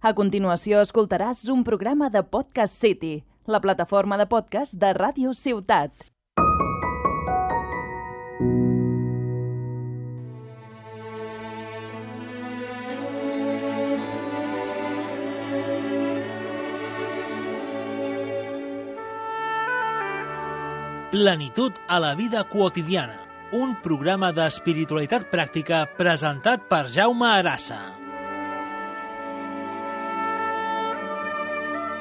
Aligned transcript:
A 0.00 0.14
continuació 0.16 0.78
escoltaràs 0.80 1.42
un 1.52 1.60
programa 1.60 2.06
de 2.08 2.22
Podcast 2.24 2.72
City, 2.72 3.18
la 3.44 3.60
plataforma 3.60 4.16
de 4.16 4.24
podcast 4.24 4.78
de 4.80 4.94
Ràdio 4.96 5.34
Ciutat. 5.36 5.92
Plenitud 21.12 21.76
a 21.88 22.00
la 22.00 22.14
vida 22.16 22.46
quotidiana, 22.48 23.20
un 23.52 23.76
programa 23.84 24.32
d'espiritualitat 24.32 25.28
pràctica 25.28 25.84
presentat 26.00 26.70
per 26.72 26.86
Jaume 26.88 27.34
Arassa. 27.36 27.99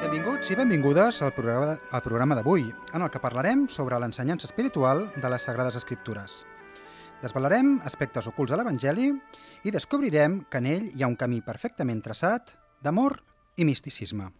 Benvinguts 0.09 0.49
i 0.49 0.55
benvingudes 0.57 1.19
al 1.21 1.35
programa, 1.37 1.75
al 1.93 2.01
programa 2.01 2.33
d'avui, 2.33 2.63
en 2.97 3.03
el 3.05 3.11
que 3.13 3.19
parlarem 3.21 3.67
sobre 3.69 3.99
l'ensenyança 4.01 4.47
espiritual 4.47 5.03
de 5.13 5.29
les 5.29 5.43
Sagrades 5.45 5.75
Escriptures. 5.77 6.39
Desvelarem 7.21 7.75
aspectes 7.85 8.25
ocults 8.31 8.49
a 8.49 8.57
l'Evangeli 8.57 9.11
i 9.69 9.73
descobrirem 9.75 10.39
que 10.49 10.63
en 10.63 10.69
ell 10.71 10.87
hi 10.95 11.05
ha 11.05 11.09
un 11.11 11.17
camí 11.19 11.43
perfectament 11.45 12.01
traçat 12.01 12.49
d'amor 12.81 13.19
i 13.61 13.67
misticisme. 13.69 14.31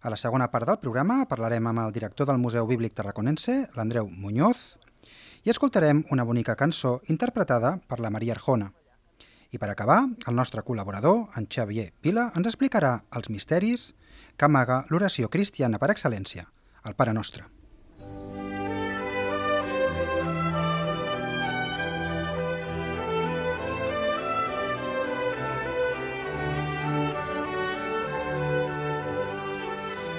A 0.00 0.14
la 0.14 0.16
segona 0.16 0.48
part 0.48 0.70
del 0.72 0.80
programa 0.80 1.18
parlarem 1.28 1.68
amb 1.68 1.84
el 1.84 1.92
director 1.92 2.32
del 2.32 2.40
Museu 2.40 2.64
Bíblic 2.64 2.96
Tarraconense, 2.96 3.58
l'Andreu 3.76 4.08
Muñoz, 4.08 4.78
i 5.44 5.52
escoltarem 5.52 6.00
una 6.16 6.24
bonica 6.24 6.56
cançó 6.56 7.02
interpretada 7.12 7.76
per 7.76 8.00
la 8.00 8.08
Maria 8.08 8.32
Arjona. 8.40 8.72
I 9.52 9.60
per 9.60 9.68
acabar, 9.68 10.00
el 10.24 10.34
nostre 10.34 10.64
col·laborador, 10.64 11.26
en 11.36 11.44
Xavier 11.44 11.90
Vila, 12.00 12.30
ens 12.32 12.48
explicarà 12.48 13.02
els 13.12 13.28
misteris 13.28 13.90
que 14.36 14.46
amaga 14.48 14.84
l'oració 14.90 15.28
cristiana 15.32 15.80
per 15.82 15.90
excel·lència, 15.94 16.46
el 16.84 16.94
Pare 16.94 17.14
Nostre. 17.16 17.46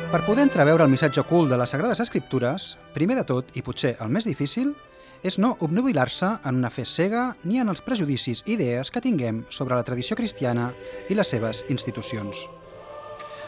Per 0.08 0.22
poder 0.24 0.46
entreveure 0.48 0.86
el 0.86 0.90
missatge 0.90 1.20
ocult 1.20 1.52
de 1.52 1.58
les 1.60 1.74
Sagrades 1.74 2.00
Escriptures, 2.00 2.78
primer 2.96 3.18
de 3.20 3.26
tot, 3.28 3.50
i 3.60 3.62
potser 3.62 3.98
el 4.00 4.08
més 4.10 4.24
difícil, 4.24 4.72
és 5.20 5.36
no 5.36 5.58
obnubilar-se 5.66 6.30
en 6.48 6.62
una 6.62 6.72
fe 6.72 6.86
cega 6.88 7.34
ni 7.44 7.60
en 7.60 7.68
els 7.68 7.84
prejudicis 7.84 8.46
i 8.46 8.56
idees 8.56 8.88
que 8.88 9.04
tinguem 9.04 9.44
sobre 9.50 9.76
la 9.76 9.84
tradició 9.84 10.16
cristiana 10.16 10.72
i 11.10 11.18
les 11.18 11.36
seves 11.36 11.66
institucions. 11.68 12.48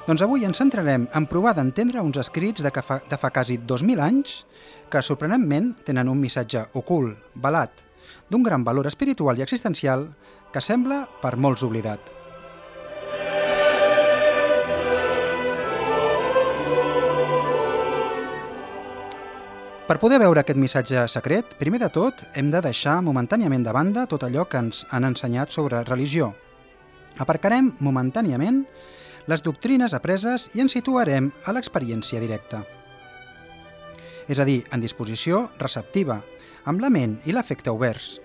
Doncs 0.08 0.24
avui 0.24 0.46
ens 0.48 0.58
centrarem 0.58 1.08
en 1.16 1.26
provar 1.30 1.54
d'entendre 1.58 2.02
uns 2.02 2.18
escrits 2.22 2.64
de, 2.64 2.72
fa, 2.84 3.00
de 3.10 3.18
fa 3.20 3.30
quasi 3.36 3.60
2.000 3.60 4.02
anys 4.04 4.44
que, 4.90 5.02
sorprenentment, 5.06 5.74
tenen 5.86 6.10
un 6.10 6.20
missatge 6.20 6.66
ocult, 6.80 7.18
balat, 7.36 7.84
d'un 8.30 8.46
gran 8.46 8.64
valor 8.64 8.88
espiritual 8.88 9.38
i 9.38 9.46
existencial 9.46 10.08
que 10.54 10.64
sembla 10.64 11.04
per 11.22 11.36
molts 11.38 11.66
oblidat. 11.68 12.16
Per 19.90 19.98
poder 19.98 20.20
veure 20.22 20.44
aquest 20.44 20.60
missatge 20.62 21.08
secret, 21.10 21.56
primer 21.58 21.80
de 21.82 21.88
tot 21.90 22.20
hem 22.38 22.52
de 22.54 22.60
deixar 22.62 23.00
momentàniament 23.02 23.64
de 23.66 23.72
banda 23.74 24.04
tot 24.06 24.22
allò 24.22 24.44
que 24.46 24.62
ens 24.62 24.84
han 24.94 25.08
ensenyat 25.08 25.50
sobre 25.50 25.82
religió. 25.88 26.28
Aparcarem 27.18 27.72
momentàniament 27.82 28.62
les 29.30 29.44
doctrines 29.46 29.94
apreses 29.94 30.48
i 30.58 30.64
ens 30.64 30.74
situarem 30.74 31.28
a 31.46 31.54
l'experiència 31.54 32.22
directa. 32.22 32.64
És 34.30 34.40
a 34.42 34.46
dir, 34.46 34.64
en 34.74 34.82
disposició 34.82 35.44
receptiva, 35.62 36.20
amb 36.66 36.82
la 36.82 36.90
ment 36.94 37.20
i 37.30 37.36
l'efecte 37.36 37.70
oberts. 37.70 38.18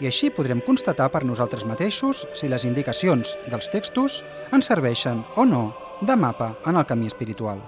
I 0.00 0.08
així 0.08 0.30
podrem 0.32 0.62
constatar 0.64 1.08
per 1.12 1.24
nosaltres 1.26 1.66
mateixos 1.68 2.24
si 2.38 2.48
les 2.48 2.64
indicacions 2.64 3.34
dels 3.50 3.68
textos 3.72 4.22
ens 4.54 4.70
serveixen 4.70 5.20
o 5.36 5.44
no 5.44 5.64
de 6.00 6.16
mapa 6.16 6.54
en 6.64 6.78
el 6.80 6.86
camí 6.86 7.10
espiritual. 7.10 7.60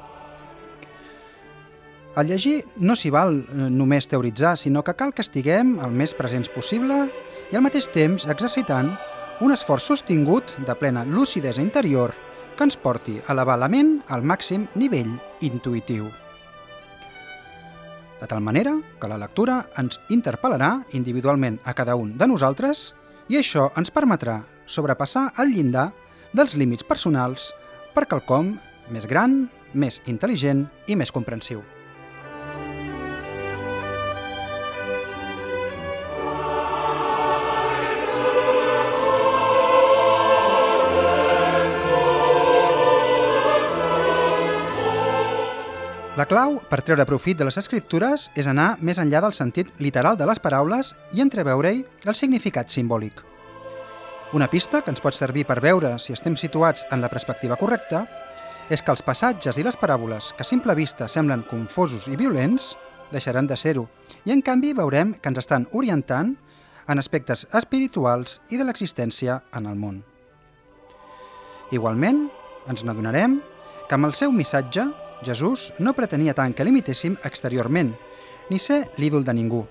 Al 2.17 2.27
llegir 2.27 2.63
no 2.77 2.97
s'hi 2.97 3.13
val 3.13 3.37
eh, 3.43 3.69
només 3.71 4.09
teoritzar, 4.09 4.57
sinó 4.57 4.83
que 4.83 4.97
cal 4.97 5.13
que 5.13 5.23
estiguem 5.27 5.77
el 5.85 5.93
més 5.93 6.17
presents 6.17 6.51
possible 6.51 7.05
i 7.51 7.59
al 7.59 7.67
mateix 7.67 7.91
temps 7.93 8.27
exercitant 8.31 8.95
un 9.41 9.53
esforç 9.53 9.93
sostingut 9.93 10.57
de 10.67 10.75
plena 10.81 11.05
lucidesa 11.05 11.63
interior 11.63 12.15
que 12.61 12.67
ens 12.69 12.77
porti 12.77 13.15
a 13.25 13.33
elevar 13.33 13.55
la 13.57 13.71
ment 13.73 14.03
al 14.13 14.21
màxim 14.21 14.67
nivell 14.77 15.15
intuïtiu. 15.41 16.11
De 18.21 18.29
tal 18.29 18.43
manera 18.45 18.75
que 19.01 19.09
la 19.09 19.17
lectura 19.17 19.63
ens 19.81 19.97
interpel·larà 20.13 20.75
individualment 20.93 21.57
a 21.65 21.73
cada 21.73 21.97
un 21.97 22.13
de 22.21 22.29
nosaltres 22.29 22.91
i 23.33 23.41
això 23.41 23.71
ens 23.81 23.89
permetrà 23.89 24.43
sobrepassar 24.69 25.31
el 25.41 25.57
llindar 25.57 25.89
dels 26.37 26.53
límits 26.61 26.85
personals 26.85 27.49
per 27.97 28.05
quelcom 28.05 28.59
més 28.93 29.09
gran, 29.09 29.47
més 29.73 30.03
intel·ligent 30.05 30.67
i 30.85 31.01
més 31.01 31.17
comprensiu. 31.17 31.65
La 46.21 46.27
clau 46.29 46.59
per 46.69 46.83
treure 46.85 47.07
profit 47.09 47.39
de 47.41 47.47
les 47.49 47.57
escriptures 47.57 48.27
és 48.37 48.45
anar 48.51 48.75
més 48.85 48.99
enllà 49.01 49.23
del 49.25 49.33
sentit 49.33 49.71
literal 49.81 50.19
de 50.21 50.27
les 50.29 50.41
paraules 50.45 50.91
i 51.17 51.23
entreveure-hi 51.25 51.79
el 52.05 52.19
significat 52.19 52.69
simbòlic. 52.69 53.23
Una 54.37 54.51
pista 54.53 54.83
que 54.85 54.93
ens 54.93 55.01
pot 55.01 55.17
servir 55.17 55.47
per 55.49 55.63
veure 55.65 55.95
si 55.97 56.13
estem 56.13 56.37
situats 56.37 56.85
en 56.93 57.01
la 57.01 57.09
perspectiva 57.09 57.57
correcta 57.57 58.03
és 58.69 58.85
que 58.85 58.93
els 58.93 59.07
passatges 59.07 59.57
i 59.57 59.65
les 59.65 59.81
paràboles 59.81 60.35
que 60.37 60.45
a 60.45 60.51
simple 60.51 60.77
vista 60.77 61.09
semblen 61.09 61.47
confosos 61.49 62.13
i 62.13 62.21
violents 62.21 62.75
deixaran 63.15 63.49
de 63.49 63.57
ser-ho 63.57 63.89
i 64.29 64.37
en 64.37 64.45
canvi 64.45 64.77
veurem 64.77 65.17
que 65.17 65.33
ens 65.33 65.41
estan 65.41 65.71
orientant 65.73 66.37
en 66.85 67.01
aspectes 67.01 67.49
espirituals 67.57 68.43
i 68.51 68.61
de 68.61 68.69
l'existència 68.69 69.41
en 69.57 69.73
el 69.73 69.81
món. 69.81 70.03
Igualment, 71.73 72.27
ens 72.69 72.85
n'adonarem 72.85 73.41
que 73.89 73.97
amb 73.97 74.11
el 74.11 74.21
seu 74.21 74.37
missatge 74.37 74.91
Jesús 75.25 75.73
no 75.79 75.93
pretenia 75.93 76.35
tant 76.35 76.55
que 76.57 76.65
limitéssim 76.65 77.19
exteriorment, 77.25 77.93
ni 78.51 78.59
ser 78.59 78.87
l'ídol 78.97 79.25
de 79.25 79.35
ningú, 79.37 79.65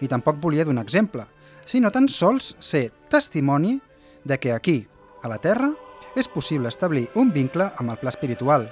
ni 0.00 0.08
tampoc 0.08 0.40
volia 0.40 0.64
donar 0.64 0.84
exemple, 0.86 1.26
sinó 1.64 1.90
tan 1.92 2.08
sols 2.08 2.54
ser 2.58 2.90
testimoni 3.10 3.80
de 4.24 4.38
que 4.38 4.52
aquí, 4.52 4.86
a 5.22 5.28
la 5.28 5.38
Terra, 5.38 5.72
és 6.16 6.28
possible 6.28 6.68
establir 6.72 7.10
un 7.14 7.30
vincle 7.32 7.68
amb 7.76 7.92
el 7.92 8.00
pla 8.00 8.10
espiritual. 8.10 8.70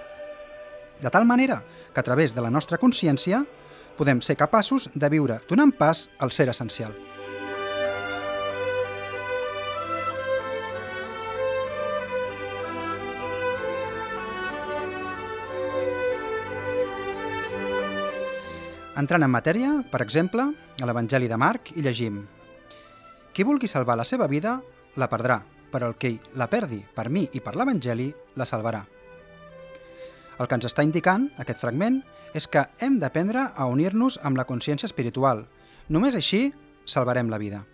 De 1.02 1.10
tal 1.10 1.26
manera 1.28 1.62
que 1.92 2.00
a 2.00 2.06
través 2.06 2.34
de 2.34 2.40
la 2.40 2.50
nostra 2.50 2.78
consciència 2.78 3.44
podem 3.98 4.22
ser 4.22 4.38
capaços 4.40 4.88
de 4.94 5.10
viure 5.12 5.40
donant 5.50 5.74
pas 5.76 6.08
al 6.18 6.32
ser 6.32 6.48
essencial. 6.48 6.94
Entrant 18.94 19.24
en 19.26 19.30
matèria, 19.30 19.72
per 19.90 20.04
exemple, 20.04 20.44
a 20.54 20.86
l'Evangeli 20.86 21.26
de 21.26 21.38
Marc 21.40 21.72
i 21.74 21.82
llegim 21.82 22.20
Qui 23.34 23.42
vulgui 23.42 23.66
salvar 23.66 23.96
la 23.98 24.06
seva 24.06 24.28
vida, 24.30 24.60
la 24.94 25.08
perdrà, 25.10 25.40
però 25.72 25.88
el 25.90 25.96
que 25.98 26.12
la 26.38 26.46
perdi 26.46 26.78
per 26.94 27.08
mi 27.10 27.24
i 27.34 27.40
per 27.42 27.56
l'Evangeli, 27.58 28.06
la 28.38 28.46
salvarà. 28.46 28.84
El 30.38 30.46
que 30.46 30.54
ens 30.54 30.68
està 30.70 30.84
indicant, 30.86 31.26
aquest 31.42 31.58
fragment, 31.58 31.98
és 32.38 32.46
que 32.46 32.62
hem 32.78 33.00
d'aprendre 33.02 33.48
a 33.50 33.66
unir-nos 33.66 34.20
amb 34.22 34.38
la 34.38 34.46
consciència 34.46 34.86
espiritual. 34.86 35.42
Només 35.90 36.14
així 36.14 36.52
salvarem 36.86 37.30
la 37.30 37.42
vida. 37.42 37.64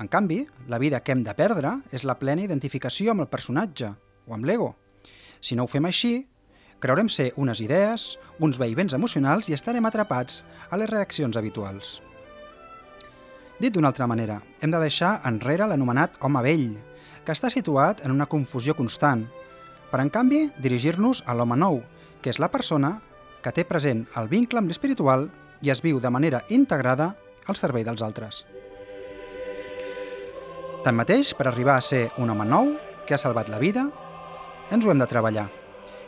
En 0.00 0.08
canvi, 0.08 0.46
la 0.72 0.80
vida 0.80 1.02
que 1.04 1.12
hem 1.12 1.20
de 1.24 1.36
perdre 1.36 1.76
és 1.92 2.08
la 2.08 2.16
plena 2.16 2.48
identificació 2.48 3.12
amb 3.12 3.26
el 3.26 3.32
personatge 3.32 3.92
o 4.24 4.32
amb 4.32 4.48
l'ego. 4.48 4.72
Si 5.44 5.52
no 5.52 5.68
ho 5.68 5.70
fem 5.70 5.84
així, 5.84 6.22
Creurem 6.80 7.08
ser 7.08 7.32
unes 7.40 7.60
idees, 7.64 8.18
uns 8.40 8.58
veïvents 8.60 8.94
emocionals 8.96 9.48
i 9.48 9.56
estarem 9.56 9.86
atrapats 9.86 10.42
a 10.70 10.78
les 10.80 10.90
reaccions 10.90 11.36
habituals. 11.36 12.00
Dit 13.60 13.74
d'una 13.74 13.88
altra 13.92 14.08
manera, 14.10 14.40
hem 14.60 14.72
de 14.74 14.80
deixar 14.82 15.20
enrere 15.28 15.68
l'anomenat 15.70 16.18
home 16.20 16.42
vell, 16.42 16.68
que 17.24 17.32
està 17.32 17.48
situat 17.52 18.02
en 18.04 18.12
una 18.12 18.26
confusió 18.26 18.74
constant, 18.74 19.24
per 19.90 20.02
en 20.02 20.10
canvi 20.10 20.48
dirigir-nos 20.58 21.22
a 21.26 21.36
l'home 21.38 21.56
nou, 21.56 21.80
que 22.20 22.32
és 22.32 22.40
la 22.42 22.50
persona 22.50 22.98
que 23.44 23.52
té 23.54 23.64
present 23.68 24.04
el 24.18 24.28
vincle 24.28 24.58
amb 24.58 24.68
l'espiritual 24.72 25.28
i 25.62 25.70
es 25.70 25.80
viu 25.84 26.00
de 26.00 26.10
manera 26.10 26.42
integrada 26.48 27.14
al 27.46 27.56
servei 27.56 27.84
dels 27.86 28.02
altres. 28.02 28.42
Tanmateix, 30.84 31.32
per 31.32 31.46
arribar 31.48 31.78
a 31.78 31.84
ser 31.84 32.10
un 32.20 32.28
home 32.28 32.44
nou, 32.44 32.74
que 33.06 33.14
ha 33.16 33.20
salvat 33.20 33.48
la 33.48 33.60
vida, 33.62 33.86
ens 34.72 34.84
ho 34.84 34.92
hem 34.92 35.00
de 35.00 35.08
treballar. 35.08 35.46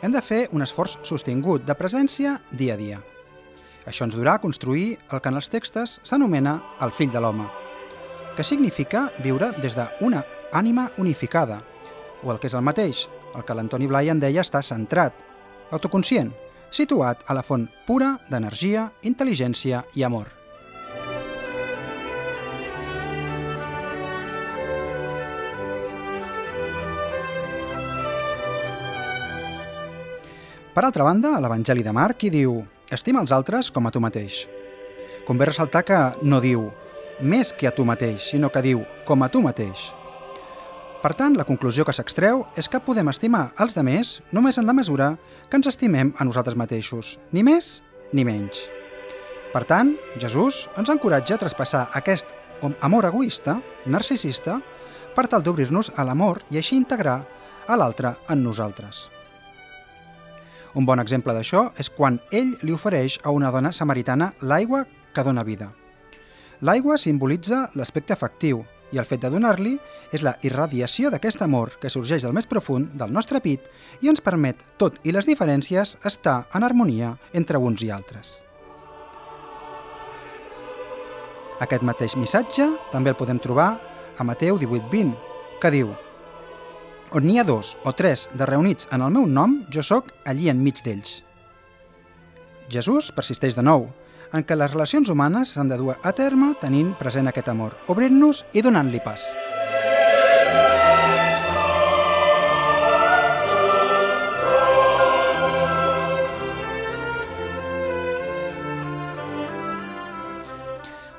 Hem 0.01 0.13
de 0.13 0.21
fer 0.21 0.43
un 0.53 0.61
esforç 0.61 0.99
sostingut 1.07 1.63
de 1.65 1.73
presència 1.73 2.35
dia 2.53 2.75
a 2.75 2.77
dia. 2.77 2.99
Això 3.89 4.05
ens 4.05 4.17
durà 4.17 4.35
a 4.37 4.41
construir 4.43 4.99
el 5.09 5.21
que 5.23 5.31
en 5.31 5.39
els 5.39 5.49
textos 5.49 5.97
s'anomena 6.05 6.59
el 6.85 6.93
fill 6.93 7.09
de 7.09 7.21
l'home, 7.23 7.47
que 8.37 8.45
significa 8.45 9.07
viure 9.25 9.49
des 9.63 9.73
d'una 9.73 10.21
ànima 10.53 10.91
unificada, 11.01 11.63
o 12.21 12.31
el 12.31 12.37
que 12.37 12.51
és 12.51 12.53
el 12.53 12.65
mateix, 12.67 13.07
el 13.33 13.45
que 13.45 13.57
l'Antoni 13.57 13.89
Blai 13.89 14.13
en 14.13 14.21
deia 14.21 14.45
estar 14.45 14.61
centrat, 14.61 15.17
autoconscient, 15.71 16.29
situat 16.69 17.25
a 17.25 17.33
la 17.33 17.45
font 17.45 17.65
pura 17.87 18.17
d'energia, 18.29 18.91
intel·ligència 19.01 19.85
i 19.95 20.05
amor. 20.05 20.36
Per 30.77 30.83
altra 30.85 31.01
banda, 31.01 31.31
a 31.33 31.39
l'Evangeli 31.41 31.81
de 31.81 31.89
Marc 31.89 32.21
hi 32.21 32.29
diu 32.29 32.51
«Estima 32.93 33.23
els 33.23 33.31
altres 33.33 33.71
com 33.73 33.87
a 33.87 33.89
tu 33.89 33.97
mateix». 33.97 34.43
Convé 35.25 35.47
ressaltar 35.49 35.81
que 35.87 35.97
no 36.21 36.37
diu 36.37 36.67
«més 37.17 37.49
que 37.49 37.65
a 37.65 37.71
tu 37.73 37.81
mateix», 37.81 38.27
sinó 38.35 38.51
que 38.53 38.61
diu 38.61 38.83
«com 39.07 39.25
a 39.25 39.29
tu 39.33 39.41
mateix». 39.41 39.87
Per 41.01 41.11
tant, 41.17 41.33
la 41.33 41.47
conclusió 41.49 41.81
que 41.81 41.97
s'extreu 41.97 42.45
és 42.61 42.69
que 42.69 42.83
podem 42.85 43.09
estimar 43.09 43.47
els 43.57 43.73
demés 43.73 44.13
només 44.29 44.61
en 44.61 44.69
la 44.69 44.77
mesura 44.77 45.09
que 45.49 45.57
ens 45.57 45.71
estimem 45.73 46.13
a 46.13 46.29
nosaltres 46.29 46.61
mateixos, 46.61 47.17
ni 47.33 47.41
més 47.41 47.81
ni 48.13 48.21
menys. 48.21 48.61
Per 49.57 49.65
tant, 49.65 49.95
Jesús 50.21 50.67
ens 50.77 50.93
encoratja 50.93 51.41
a 51.41 51.45
traspassar 51.47 51.87
aquest 51.97 52.37
amor 52.85 53.09
egoista, 53.09 53.57
narcisista, 53.89 54.61
per 55.17 55.25
tal 55.25 55.41
d'obrir-nos 55.41 55.95
a 55.97 56.05
l'amor 56.05 56.45
i 56.53 56.61
així 56.61 56.77
integrar 56.77 57.23
a 57.65 57.81
l'altre 57.81 58.13
en 58.29 58.45
nosaltres. 58.45 59.07
Un 60.77 60.85
bon 60.85 61.01
exemple 61.01 61.33
d'això 61.33 61.71
és 61.81 61.89
quan 61.89 62.19
ell 62.29 62.53
li 62.61 62.73
ofereix 62.75 63.17
a 63.25 63.33
una 63.33 63.49
dona 63.49 63.71
samaritana 63.73 64.29
l'aigua 64.45 64.83
que 65.13 65.23
dona 65.25 65.43
vida. 65.43 65.71
L'aigua 66.61 66.99
simbolitza 67.01 67.63
l'aspecte 67.73 68.13
afectiu 68.13 68.61
i 68.93 69.01
el 69.01 69.07
fet 69.09 69.23
de 69.23 69.31
donar-li 69.33 69.73
és 70.13 70.21
la 70.21 70.35
irradiació 70.45 71.09
d'aquest 71.09 71.41
amor 71.41 71.73
que 71.81 71.89
sorgeix 71.89 72.23
del 72.23 72.37
més 72.37 72.45
profund 72.45 72.93
del 72.93 73.11
nostre 73.13 73.41
pit 73.41 73.65
i 74.05 74.11
ens 74.13 74.21
permet, 74.21 74.61
tot 74.77 75.01
i 75.03 75.13
les 75.15 75.25
diferències, 75.25 75.97
estar 76.05 76.43
en 76.53 76.63
harmonia 76.63 77.15
entre 77.33 77.57
uns 77.57 77.81
i 77.81 77.91
altres. 77.91 78.37
Aquest 81.57 81.81
mateix 81.81 82.13
missatge 82.21 82.69
també 82.93 83.15
el 83.15 83.17
podem 83.17 83.41
trobar 83.41 83.71
a 84.17 84.23
Mateu 84.23 84.59
18.20, 84.61 85.15
que 85.57 85.73
diu 85.73 85.95
on 87.11 87.25
n'hi 87.27 87.39
ha 87.39 87.45
dos 87.47 87.75
o 87.85 87.93
tres 87.93 88.27
de 88.33 88.45
reunits 88.45 88.89
en 88.91 89.03
el 89.05 89.13
meu 89.13 89.27
nom, 89.27 89.61
jo 89.73 89.83
sóc 89.83 90.11
allí 90.25 90.49
enmig 90.51 90.83
d'ells. 90.83 91.21
Jesús 92.69 93.11
persisteix 93.15 93.55
de 93.55 93.63
nou, 93.63 93.87
en 94.35 94.43
què 94.43 94.57
les 94.57 94.71
relacions 94.73 95.09
humanes 95.09 95.53
s'han 95.55 95.69
de 95.71 95.77
dur 95.79 95.95
a 95.95 96.11
terme 96.11 96.53
tenint 96.61 96.93
present 96.99 97.29
aquest 97.31 97.47
amor, 97.53 97.77
obrint-nos 97.87 98.43
i 98.53 98.63
donant-li 98.65 98.99
pas. 99.05 99.23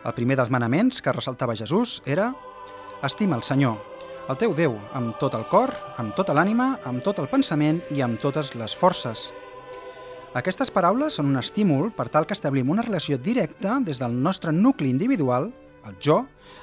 El 0.08 0.14
primer 0.16 0.38
dels 0.40 0.48
manaments 0.48 1.02
que 1.04 1.12
ressaltava 1.12 1.56
Jesús 1.56 1.98
era 2.06 2.30
Estima 3.04 3.36
el 3.36 3.42
Senyor, 3.44 3.76
el 4.28 4.36
teu 4.36 4.52
Déu, 4.52 4.74
amb 4.92 5.16
tot 5.16 5.32
el 5.38 5.46
cor, 5.48 5.70
amb 5.96 6.12
tota 6.12 6.34
l'ànima, 6.36 6.74
amb 6.84 7.00
tot 7.04 7.16
el 7.22 7.30
pensament 7.32 7.78
i 7.96 8.02
amb 8.04 8.20
totes 8.20 8.50
les 8.60 8.74
forces. 8.76 9.30
Aquestes 10.36 10.68
paraules 10.68 11.16
són 11.16 11.30
un 11.30 11.40
estímul 11.40 11.88
per 11.96 12.10
tal 12.12 12.26
que 12.28 12.36
establim 12.36 12.68
una 12.68 12.84
relació 12.84 13.16
directa 13.16 13.78
des 13.80 13.96
del 13.96 14.12
nostre 14.12 14.52
nucli 14.52 14.90
individual, 14.92 15.48
el 15.88 15.96
jo, 16.04 16.18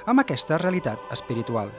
amb 0.06 0.22
aquesta 0.22 0.60
realitat 0.62 1.10
espiritual. 1.12 1.74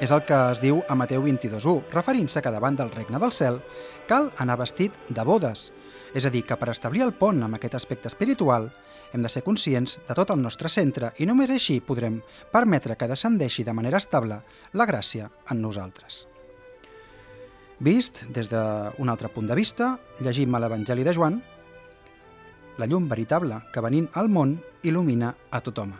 És 0.00 0.14
el 0.14 0.22
que 0.24 0.38
es 0.52 0.62
diu 0.62 0.78
a 0.86 0.94
Mateu 0.94 1.26
22.1, 1.26 1.90
referint-se 1.90 2.40
que 2.40 2.54
davant 2.54 2.78
del 2.78 2.94
regne 2.94 3.18
del 3.18 3.34
cel 3.34 3.58
cal 4.06 4.30
anar 4.38 4.60
vestit 4.62 4.94
de 5.10 5.26
bodes, 5.26 5.72
és 6.14 6.24
a 6.24 6.30
dir, 6.30 6.44
que 6.46 6.56
per 6.56 6.70
establir 6.70 7.02
el 7.02 7.12
pont 7.18 7.42
amb 7.42 7.58
aquest 7.58 7.74
aspecte 7.74 8.08
espiritual 8.08 8.70
hem 9.12 9.22
de 9.22 9.28
ser 9.28 9.42
conscients 9.42 9.98
de 10.08 10.14
tot 10.14 10.30
el 10.30 10.42
nostre 10.42 10.68
centre 10.68 11.12
i 11.18 11.26
només 11.28 11.50
així 11.50 11.80
podrem 11.80 12.20
permetre 12.52 12.96
que 12.96 13.08
descendeixi 13.10 13.64
de 13.64 13.74
manera 13.76 13.98
estable 13.98 14.40
la 14.72 14.86
gràcia 14.86 15.30
en 15.50 15.62
nosaltres. 15.62 16.26
Vist 17.80 18.26
des 18.28 18.50
d'un 18.52 19.08
altre 19.08 19.30
punt 19.32 19.48
de 19.48 19.56
vista, 19.56 19.94
llegim 20.20 20.54
a 20.54 20.60
l'Evangeli 20.60 21.04
de 21.06 21.14
Joan, 21.16 21.40
la 22.76 22.86
llum 22.86 23.08
veritable 23.08 23.62
que 23.72 23.82
venint 23.84 24.08
al 24.14 24.28
món 24.28 24.58
il·lumina 24.84 25.32
a 25.50 25.60
tothom. 25.64 25.94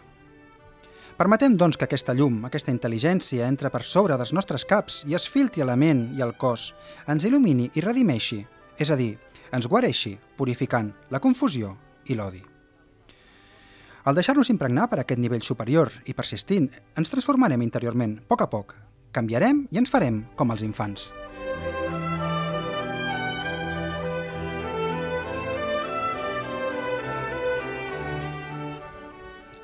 Permetem, 1.21 1.57
doncs, 1.61 1.77
que 1.77 1.85
aquesta 1.85 2.15
llum, 2.17 2.39
aquesta 2.49 2.73
intel·ligència, 2.73 3.49
entre 3.49 3.69
per 3.73 3.83
sobre 3.85 4.17
dels 4.17 4.33
nostres 4.33 4.65
caps 4.65 5.03
i 5.09 5.17
es 5.17 5.29
filtri 5.29 5.61
a 5.61 5.69
la 5.69 5.77
ment 5.77 6.07
i 6.17 6.25
al 6.25 6.33
cos, 6.41 6.71
ens 7.09 7.29
il·lumini 7.29 7.69
i 7.77 7.85
redimeixi, 7.85 8.41
és 8.81 8.89
a 8.89 8.97
dir, 8.97 9.12
ens 9.53 9.69
guareixi, 9.69 10.15
purificant 10.37 10.95
la 11.12 11.21
confusió 11.21 11.77
i 12.09 12.17
l'odi. 12.17 12.50
Al 14.05 14.17
deixar-nos 14.17 14.49
impregnar 14.49 14.88
per 14.88 15.02
aquest 15.02 15.20
nivell 15.20 15.43
superior 15.44 15.91
i 16.08 16.14
persistint, 16.17 16.70
ens 16.97 17.12
transformarem 17.12 17.61
interiorment, 17.61 18.17
a 18.23 18.29
poc 18.32 18.47
a 18.47 18.49
poc. 18.49 18.76
Canviarem 19.12 19.67
i 19.70 19.81
ens 19.81 19.91
farem 19.93 20.23
com 20.38 20.55
els 20.55 20.64
infants. 20.64 21.11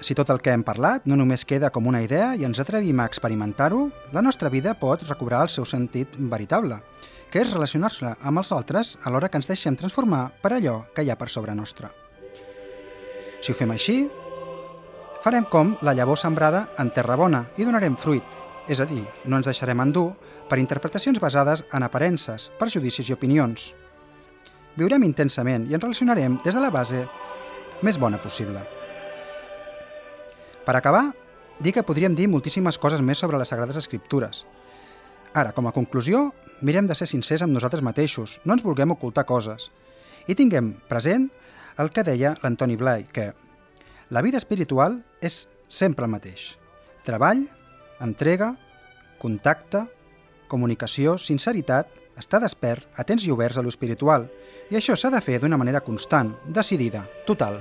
Si 0.06 0.15
tot 0.15 0.29
el 0.31 0.43
que 0.44 0.53
hem 0.53 0.62
parlat 0.62 1.06
no 1.09 1.17
només 1.17 1.47
queda 1.49 1.73
com 1.73 1.88
una 1.88 2.03
idea 2.05 2.35
i 2.37 2.44
ens 2.47 2.61
atrevim 2.61 3.00
a 3.00 3.06
experimentar-ho, 3.09 3.88
la 4.12 4.23
nostra 4.23 4.53
vida 4.53 4.77
pot 4.79 5.03
recobrar 5.09 5.41
el 5.47 5.50
seu 5.50 5.65
sentit 5.65 6.12
veritable, 6.19 6.77
que 7.33 7.41
és 7.41 7.55
relacionar-se 7.56 8.12
amb 8.21 8.44
els 8.44 8.53
altres 8.53 8.93
alhora 9.03 9.33
que 9.33 9.41
ens 9.41 9.49
deixem 9.49 9.81
transformar 9.81 10.29
per 10.44 10.53
allò 10.53 10.83
que 10.94 11.03
hi 11.03 11.11
ha 11.11 11.17
per 11.17 11.33
sobre 11.33 11.56
nostre. 11.56 11.88
Si 13.41 13.50
ho 13.53 13.56
fem 13.56 13.73
així, 13.73 13.99
farem 15.26 15.43
com 15.50 15.73
la 15.82 15.90
llavor 15.90 16.14
sembrada 16.14 16.69
en 16.78 16.93
terra 16.94 17.17
bona 17.19 17.40
i 17.58 17.64
donarem 17.67 17.96
fruit, 17.99 18.23
és 18.70 18.78
a 18.78 18.84
dir, 18.87 19.00
no 19.26 19.40
ens 19.40 19.49
deixarem 19.49 19.81
endur 19.82 20.12
per 20.46 20.61
interpretacions 20.62 21.19
basades 21.19 21.64
en 21.75 21.82
aparences, 21.82 22.44
perjudicis 22.61 23.09
i 23.11 23.14
opinions. 23.16 23.73
Viurem 24.78 25.02
intensament 25.02 25.64
i 25.66 25.75
ens 25.75 25.83
relacionarem 25.83 26.37
des 26.45 26.54
de 26.54 26.62
la 26.62 26.71
base 26.71 27.00
més 27.83 27.99
bona 27.99 28.21
possible. 28.23 28.62
Per 30.62 30.76
acabar, 30.78 31.09
dir 31.59 31.73
que 31.75 31.83
podríem 31.83 32.14
dir 32.14 32.28
moltíssimes 32.30 32.78
coses 32.78 33.02
més 33.02 33.18
sobre 33.18 33.40
les 33.40 33.50
Sagrades 33.50 33.80
Escriptures. 33.83 34.45
Ara, 35.35 35.50
com 35.50 35.66
a 35.66 35.73
conclusió, 35.75 36.28
mirem 36.62 36.87
de 36.87 36.95
ser 36.95 37.11
sincers 37.11 37.42
amb 37.42 37.56
nosaltres 37.56 37.83
mateixos, 37.83 38.38
no 38.45 38.54
ens 38.54 38.62
vulguem 38.62 38.95
ocultar 38.95 39.26
coses. 39.26 39.73
I 40.30 40.38
tinguem 40.38 40.76
present 40.87 41.26
el 41.83 41.90
que 41.90 42.06
deia 42.06 42.37
l'Antoni 42.45 42.78
Blai, 42.78 43.09
que 43.11 43.33
la 44.11 44.23
vida 44.23 44.39
espiritual 44.39 45.01
és 45.21 45.47
sempre 45.69 46.07
el 46.07 46.13
mateix. 46.13 46.55
Treball, 47.07 47.47
entrega, 48.03 48.53
contacte, 49.19 49.87
comunicació, 50.51 51.17
sinceritat, 51.19 51.91
estar 52.17 52.41
despert, 52.43 52.87
atents 52.97 53.27
i 53.27 53.35
oberts 53.35 53.59
a 53.59 53.67
l'espiritual. 53.67 54.29
I 54.71 54.79
això 54.79 54.97
s'ha 54.97 55.11
de 55.11 55.23
fer 55.23 55.41
d'una 55.43 55.59
manera 55.59 55.83
constant, 55.83 56.37
decidida, 56.47 57.07
total. 57.27 57.61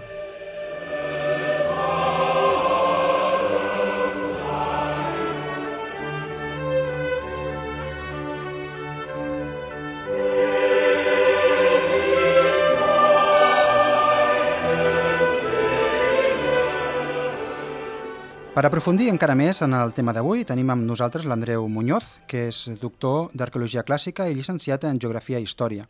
Per 18.55 18.63
aprofundir 18.63 19.09
encara 19.12 19.33
més 19.35 19.57
en 19.65 19.74
el 19.75 19.89
tema 19.91 20.13
d'avui, 20.15 20.45
tenim 20.47 20.69
amb 20.71 20.85
nosaltres 20.88 21.25
l'Andreu 21.27 21.65
Muñoz, 21.67 22.05
que 22.24 22.45
és 22.47 22.62
doctor 22.79 23.33
d'Arqueologia 23.35 23.81
Clàssica 23.83 24.29
i 24.31 24.35
llicenciat 24.38 24.85
en 24.88 25.01
Geografia 25.03 25.41
i 25.41 25.43
Història. 25.43 25.83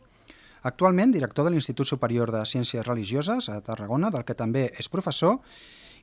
Actualment 0.66 1.12
director 1.14 1.46
de 1.46 1.52
l'Institut 1.54 1.86
Superior 1.86 2.32
de 2.34 2.40
Ciències 2.42 2.82
Religioses 2.82 3.46
a 3.54 3.60
Tarragona, 3.62 4.10
del 4.10 4.24
que 4.26 4.34
també 4.34 4.64
és 4.82 4.90
professor, 4.90 5.38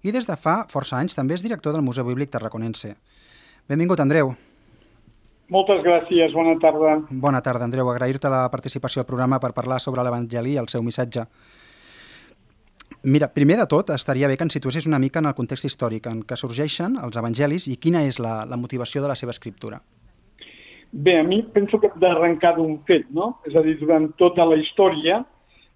i 0.08 0.14
des 0.16 0.24
de 0.24 0.38
fa 0.40 0.62
força 0.72 0.96
anys 1.02 1.20
també 1.20 1.36
és 1.36 1.44
director 1.44 1.76
del 1.76 1.84
Museu 1.84 2.08
Bíblic 2.08 2.32
Tarraconense. 2.32 2.94
Benvingut, 3.68 4.00
Andreu. 4.00 4.32
Moltes 5.52 5.84
gràcies, 5.84 6.32
bona 6.32 6.56
tarda. 6.64 6.96
Bona 7.12 7.44
tarda, 7.44 7.68
Andreu. 7.68 7.92
Agrair-te 7.92 8.32
la 8.32 8.46
participació 8.48 9.04
al 9.04 9.10
programa 9.12 9.42
per 9.44 9.52
parlar 9.52 9.82
sobre 9.84 10.08
l'Evangeli 10.08 10.56
i 10.56 10.64
el 10.64 10.72
seu 10.72 10.80
missatge. 10.82 11.28
Mira, 13.04 13.28
primer 13.28 13.58
de 13.60 13.68
tot, 13.68 13.90
estaria 13.92 14.30
bé 14.32 14.38
que 14.38 14.46
ens 14.48 14.56
situessis 14.56 14.88
una 14.88 15.00
mica 15.00 15.20
en 15.20 15.28
el 15.28 15.36
context 15.36 15.68
històric 15.68 16.08
en 16.08 16.22
què 16.24 16.38
sorgeixen 16.40 16.96
els 17.04 17.18
evangelis 17.20 17.68
i 17.68 17.76
quina 17.76 18.06
és 18.08 18.20
la, 18.20 18.46
la 18.48 18.56
motivació 18.56 19.02
de 19.04 19.12
la 19.12 19.18
seva 19.20 19.36
escriptura. 19.36 19.82
Bé, 20.94 21.18
a 21.20 21.24
mi 21.24 21.42
penso 21.44 21.80
que 21.82 21.90
d'arrencar 22.00 22.54
d'un 22.56 22.78
fet, 22.88 23.10
no? 23.12 23.40
És 23.50 23.56
a 23.58 23.64
dir, 23.66 23.76
durant 23.80 24.12
tota 24.16 24.46
la 24.46 24.56
història, 24.62 25.24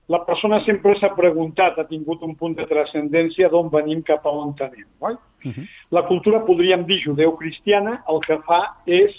la 0.08 0.22
persona 0.24 0.62
sempre 0.64 0.94
s'ha 1.00 1.10
preguntat, 1.18 1.80
ha 1.82 1.88
tingut 1.90 2.22
un 2.24 2.36
punt 2.40 2.56
de 2.56 2.68
transcendència 2.70 3.50
d'on 3.52 3.68
venim 3.74 4.06
cap 4.08 4.24
a 4.26 4.32
on 4.32 4.54
anem. 4.64 4.86
Oi? 5.00 5.14
Uh 5.44 5.52
-huh. 5.52 5.68
La 5.92 6.06
cultura, 6.08 6.46
podríem 6.46 6.86
dir, 6.86 7.02
judeu-cristiana, 7.04 8.04
el 8.08 8.20
que 8.28 8.38
fa 8.48 8.78
és 8.86 9.12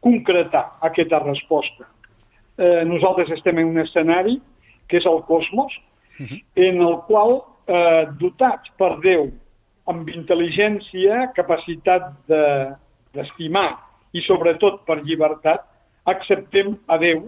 concretar 0.00 0.78
aquesta 0.80 1.18
resposta. 1.20 1.86
Eh, 2.58 2.84
nosaltres 2.84 3.30
estem 3.30 3.58
en 3.58 3.66
un 3.66 3.78
escenari 3.78 4.40
que 4.88 4.96
és 4.96 5.06
el 5.06 5.22
cosmos, 5.22 5.72
uh 6.18 6.26
-huh. 6.26 6.42
en 6.54 6.82
el 6.82 6.96
qual, 7.06 7.42
eh, 7.66 8.04
dotats 8.20 8.70
per 8.78 8.96
Déu 9.04 9.28
amb 9.90 10.08
intel·ligència, 10.08 11.32
capacitat 11.36 12.12
d'estimar 12.30 13.68
de, 13.70 14.18
i 14.18 14.22
sobretot 14.26 14.82
per 14.86 15.00
llibertat, 15.02 15.64
acceptem 16.10 16.76
a 16.86 16.98
Déu 17.02 17.26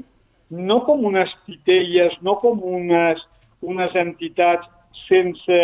no 0.51 0.81
com 0.85 1.05
unes 1.05 1.31
titelles, 1.47 2.15
no 2.23 2.37
com 2.43 2.61
unes, 2.63 3.21
unes 3.63 3.95
entitats 3.97 4.69
sense 5.09 5.61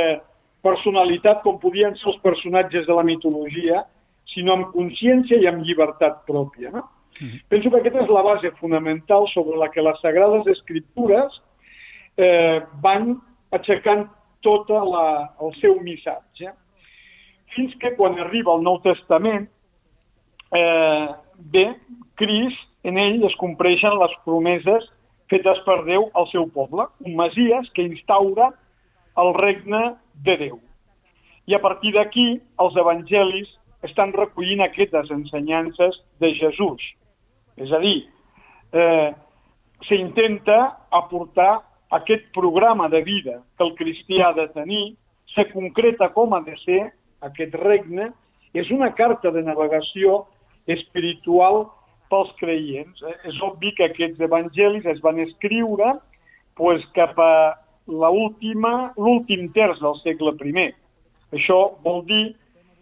personalitat 0.64 1.42
com 1.44 1.60
podien 1.60 1.94
ser 2.00 2.10
els 2.12 2.20
personatges 2.24 2.86
de 2.88 2.96
la 2.96 3.04
mitologia, 3.06 3.84
sinó 4.34 4.56
amb 4.56 4.72
consciència 4.74 5.40
i 5.40 5.48
amb 5.48 5.64
llibertat 5.66 6.24
pròpia. 6.26 6.70
No? 6.70 6.84
Mm 7.20 7.26
-hmm. 7.26 7.42
Penso 7.48 7.70
que 7.70 7.76
aquesta 7.76 8.02
és 8.02 8.08
la 8.08 8.22
base 8.22 8.50
fonamental 8.60 9.28
sobre 9.28 9.56
la 9.58 9.68
que 9.68 9.82
les 9.82 10.00
Sagrades 10.00 10.46
Escriptures 10.46 11.40
eh, 12.16 12.62
van 12.82 13.20
aixecant 13.50 14.08
tot 14.46 14.70
el 14.72 15.54
seu 15.60 15.78
missatge. 15.84 16.52
Fins 17.54 17.74
que 17.82 17.94
quan 17.98 18.18
arriba 18.18 18.54
el 18.54 18.62
Nou 18.62 18.78
Testament, 18.84 19.48
eh, 20.54 21.08
bé, 21.52 21.66
Crist 22.20 22.66
en 22.84 22.98
ell 22.98 23.24
es 23.26 23.36
compleixen 23.40 23.96
les 23.98 24.12
promeses 24.24 24.86
fetes 25.30 25.60
per 25.66 25.82
Déu 25.86 26.08
al 26.14 26.26
seu 26.32 26.48
poble, 26.50 26.86
un 27.06 27.16
Masies 27.18 27.70
que 27.74 27.86
instaura 27.86 28.50
el 29.20 29.32
regne 29.36 29.94
de 30.24 30.36
Déu. 30.36 30.58
I 31.46 31.56
a 31.56 31.62
partir 31.62 31.94
d'aquí, 31.94 32.40
els 32.62 32.76
evangelis 32.78 33.48
estan 33.86 34.12
recollint 34.12 34.62
aquestes 34.64 35.10
ensenyances 35.10 35.96
de 36.20 36.32
Jesús. 36.36 36.82
És 37.56 37.72
a 37.72 37.80
dir, 37.82 38.08
eh, 38.72 39.12
s'intenta 39.88 40.86
aportar 40.90 41.62
aquest 41.90 42.26
programa 42.34 42.88
de 42.88 43.02
vida 43.02 43.40
que 43.56 43.66
el 43.66 43.74
cristià 43.78 44.30
ha 44.30 44.36
de 44.36 44.46
tenir, 44.54 44.96
se 45.34 45.46
concreta 45.50 46.10
com 46.14 46.34
ha 46.34 46.40
de 46.46 46.56
ser 46.64 46.80
aquest 47.26 47.54
regne, 47.62 48.10
és 48.54 48.70
una 48.74 48.90
carta 48.94 49.30
de 49.30 49.42
navegació 49.46 50.24
espiritual 50.70 51.64
pels 52.10 52.30
creients. 52.40 53.02
Eh? 53.02 53.16
És 53.30 53.40
obvi 53.46 53.72
que 53.76 53.86
aquests 53.86 54.22
evangelis 54.26 54.86
es 54.90 55.02
van 55.02 55.20
escriure 55.22 55.94
pues, 56.58 56.84
cap 56.96 57.18
a 57.18 57.32
l'últim 57.90 59.48
terç 59.54 59.80
del 59.82 59.98
segle 60.02 60.34
I. 60.46 60.70
Això 61.34 61.58
vol 61.84 62.04
dir 62.06 62.24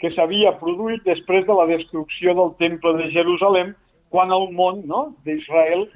que 0.01 0.11
s'havia 0.15 0.55
produït 0.61 1.05
després 1.05 1.45
de 1.47 1.55
la 1.55 1.67
destrucció 1.67 2.35
del 2.35 2.55
Temple 2.59 2.97
de 3.03 3.11
Jerusalem, 3.13 3.75
quan 4.11 4.33
el 4.33 4.49
món 4.57 4.85
no, 4.89 5.13
d'Israel 5.25 5.89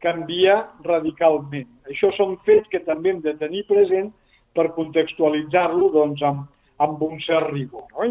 mhm. 0.00 0.06
canvia 0.06 0.56
radicalment. 0.84 1.68
Això 1.90 2.10
són 2.16 2.38
fets 2.46 2.68
que 2.72 2.80
també 2.86 3.10
hem 3.10 3.20
de 3.20 3.36
tenir 3.38 3.66
present 3.68 4.10
per 4.54 4.72
contextualitzar-lo 4.74 5.90
doncs, 5.94 6.22
amb, 6.22 6.48
amb 6.78 7.02
un 7.02 7.20
cert 7.20 7.52
rigor. 7.52 7.86
No? 7.92 8.08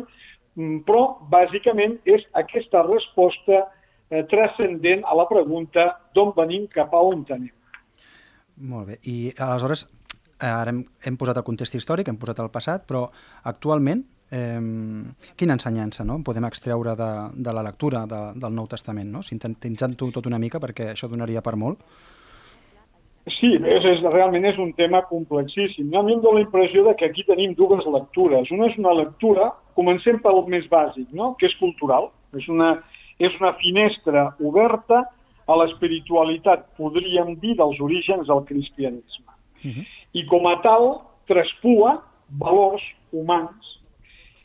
Mm, 0.55 0.81
però, 0.87 1.19
bàsicament, 1.31 1.99
és 2.05 2.23
aquesta 2.33 2.83
resposta 2.87 3.65
eh, 4.09 4.23
transcendent 4.31 5.03
a 5.05 5.15
la 5.15 5.27
pregunta 5.29 5.85
d'on 6.15 6.33
venim 6.35 6.67
cap 6.73 6.93
a 6.93 7.01
on 7.01 7.25
anem. 7.29 7.51
Molt 8.69 8.87
bé. 8.87 8.99
I 9.07 9.31
aleshores, 9.39 9.85
ara 10.39 10.71
hem, 10.71 10.83
hem 11.05 11.17
posat 11.19 11.37
el 11.39 11.47
context 11.47 11.75
històric, 11.75 12.09
hem 12.09 12.19
posat 12.19 12.41
el 12.43 12.51
passat, 12.51 12.87
però 12.87 13.07
actualment 13.43 14.03
eh, 14.31 14.61
quina 15.35 15.57
ensenyança 15.57 16.05
no? 16.05 16.19
podem 16.23 16.45
extreure 16.47 16.95
de, 16.95 17.09
de 17.35 17.53
la 17.53 17.63
lectura 17.65 18.05
de, 18.09 18.21
del 18.39 18.55
Nou 18.55 18.67
Testament, 18.67 19.11
no? 19.11 19.23
sintetitzant-ho 19.25 20.11
tot 20.15 20.29
una 20.29 20.39
mica 20.39 20.61
perquè 20.61 20.91
això 20.93 21.09
donaria 21.11 21.43
per 21.45 21.55
molt? 21.59 21.83
Sí, 23.29 23.51
és, 23.53 23.85
és, 23.85 24.01
realment 24.09 24.45
és 24.47 24.57
un 24.57 24.71
tema 24.73 25.03
complexíssim. 25.05 25.91
A 25.93 26.01
mi 26.03 26.15
em 26.15 26.21
dóna 26.23 26.39
la 26.39 26.45
impressió 26.45 26.85
de 26.87 26.95
que 26.97 27.09
aquí 27.09 27.25
tenim 27.27 27.53
dues 27.57 27.85
lectures. 27.85 28.49
Una 28.55 28.69
és 28.71 28.77
una 28.79 28.95
lectura, 28.95 29.51
comencem 29.77 30.17
pel 30.23 30.41
més 30.49 30.65
bàsic, 30.71 31.11
no? 31.13 31.35
que 31.37 31.49
és 31.49 31.55
cultural. 31.59 32.09
És 32.37 32.47
una, 32.49 32.77
és 33.21 33.35
una 33.41 33.53
finestra 33.61 34.29
oberta 34.39 35.03
a 35.49 35.57
l'espiritualitat, 35.61 36.67
podríem 36.77 37.35
dir, 37.41 37.55
dels 37.59 37.79
orígens 37.81 38.27
del 38.29 38.45
cristianisme. 38.49 39.33
Uh 39.63 39.67
mhm. 39.67 39.73
-huh. 39.77 39.85
I 40.13 40.25
com 40.25 40.47
a 40.47 40.55
tal, 40.61 41.01
traspua 41.27 42.01
valors 42.39 42.81
humans 43.11 43.78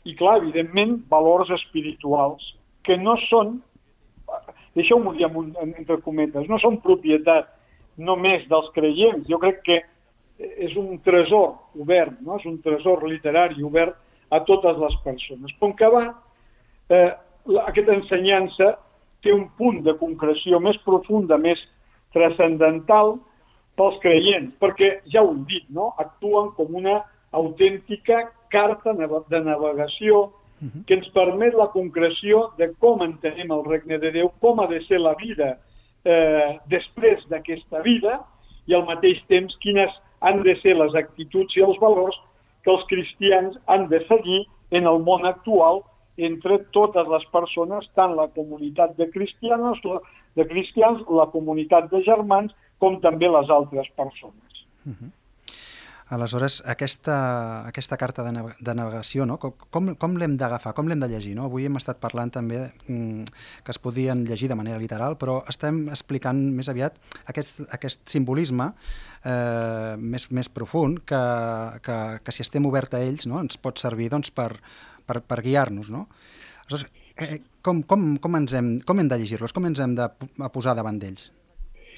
i, 0.05 0.13
clar, 0.17 0.37
evidentment, 0.41 0.99
valors 1.09 1.49
espirituals 1.55 2.43
que 2.85 2.97
no 3.01 3.15
són, 3.25 3.57
deixeu-m'ho 4.77 5.15
dir 5.17 5.27
entre 5.65 5.97
cometes, 6.05 6.47
no 6.51 6.59
són 6.61 6.77
propietat 6.83 7.49
només 7.97 8.45
dels 8.51 8.69
creients. 8.75 9.25
Jo 9.29 9.39
crec 9.41 9.61
que 9.65 9.79
és 10.37 10.75
un 10.77 10.99
tresor 11.05 11.55
obert, 11.79 12.17
no? 12.21 12.37
és 12.37 12.45
un 12.49 12.59
tresor 12.63 13.05
literari 13.07 13.63
obert 13.63 13.95
a 14.29 14.41
totes 14.45 14.77
les 14.81 14.97
persones. 15.05 15.53
Va, 15.61 16.03
eh, 16.89 17.11
aquesta 17.65 17.95
ensenyança 17.95 18.75
té 19.23 19.33
un 19.33 19.47
punt 19.57 19.81
de 19.85 19.95
concreció 19.97 20.59
més 20.59 20.77
profunda, 20.85 21.37
més 21.37 21.61
transcendental 22.13 23.15
pels 23.75 23.97
creients, 24.03 24.53
perquè 24.61 24.99
ja 25.11 25.23
ho 25.23 25.31
hem 25.33 25.43
dit, 25.49 25.65
no? 25.69 25.93
actuen 25.97 26.51
com 26.59 26.75
una 26.75 27.01
autèntica 27.31 28.31
carta 28.49 28.93
de 28.93 29.39
navegació 29.43 30.31
que 30.87 30.95
ens 30.95 31.07
permet 31.13 31.53
la 31.53 31.67
concreció 31.73 32.51
de 32.57 32.69
com 32.79 33.03
entenem 33.03 33.51
el 33.51 33.63
regne 33.65 33.99
de 33.99 34.11
Déu, 34.11 34.31
com 34.41 34.61
ha 34.61 34.67
de 34.67 34.79
ser 34.87 34.99
la 35.01 35.13
vida 35.19 35.57
eh, 36.05 36.57
després 36.71 37.25
d'aquesta 37.29 37.81
vida 37.85 38.21
i 38.65 38.73
al 38.73 38.85
mateix 38.87 39.21
temps 39.27 39.53
quines 39.61 39.91
han 40.21 40.41
de 40.43 40.55
ser 40.61 40.75
les 40.79 40.95
actituds 40.95 41.57
i 41.57 41.65
els 41.65 41.77
valors 41.81 42.17
que 42.63 42.71
els 42.73 42.85
cristians 42.89 43.57
han 43.67 43.89
de 43.91 43.99
seguir 44.07 44.45
en 44.71 44.87
el 44.89 45.03
món 45.05 45.25
actual 45.25 45.83
entre 46.17 46.61
totes 46.71 47.07
les 47.11 47.25
persones, 47.33 47.85
tant 47.93 48.15
la 48.15 48.29
comunitat 48.33 48.95
de 48.97 49.09
cristians, 49.11 49.83
la, 49.83 49.99
de 50.39 50.45
cristians, 50.47 51.03
la 51.11 51.27
comunitat 51.33 51.91
de 51.91 52.01
germans, 52.07 52.55
com 52.79 52.97
també 53.03 53.27
les 53.27 53.51
altres 53.51 53.87
persones. 53.99 54.63
Uh 54.85 54.93
-huh. 54.93 55.11
Aleshores, 56.15 56.61
aquesta, 56.65 57.15
aquesta 57.67 57.97
carta 57.99 58.23
de, 58.23 58.31
de 58.63 58.73
navegació, 58.77 59.25
no? 59.27 59.35
com, 59.41 59.89
com 59.99 60.15
l'hem 60.19 60.37
d'agafar, 60.39 60.71
com 60.77 60.87
l'hem 60.87 61.01
de 61.01 61.09
llegir? 61.11 61.33
No? 61.35 61.49
Avui 61.49 61.67
hem 61.67 61.75
estat 61.75 61.99
parlant 61.99 62.31
també 62.31 62.61
mm, 62.87 63.25
que 63.65 63.73
es 63.73 63.79
podien 63.83 64.23
llegir 64.29 64.47
de 64.51 64.55
manera 64.55 64.79
literal, 64.79 65.17
però 65.19 65.41
estem 65.51 65.83
explicant 65.91 66.39
més 66.55 66.71
aviat 66.71 66.95
aquest, 67.31 67.59
aquest 67.75 68.05
simbolisme 68.15 68.69
eh, 68.71 69.95
més, 69.99 70.29
més 70.31 70.47
profund 70.47 71.03
que, 71.03 71.23
que, 71.83 72.01
que 72.23 72.35
si 72.35 72.45
estem 72.45 72.69
obert 72.71 72.95
a 72.95 73.03
ells 73.03 73.27
no? 73.27 73.41
ens 73.43 73.59
pot 73.59 73.81
servir 73.83 74.07
doncs, 74.15 74.31
per, 74.31 74.53
per, 75.05 75.19
per 75.19 75.41
guiar-nos, 75.43 75.91
no? 75.91 76.07
Aleshores, 76.65 76.87
eh, 77.19 77.41
com, 77.65 77.83
com, 77.83 78.13
com, 78.23 78.39
ens 78.39 78.55
hem, 78.55 78.77
com 78.87 79.03
hem 79.03 79.11
de 79.11 79.19
llegir-los? 79.19 79.53
Com 79.53 79.67
ens 79.67 79.83
hem 79.83 79.99
de 79.99 80.07
posar 80.53 80.79
davant 80.79 81.01
d'ells? 81.01 81.27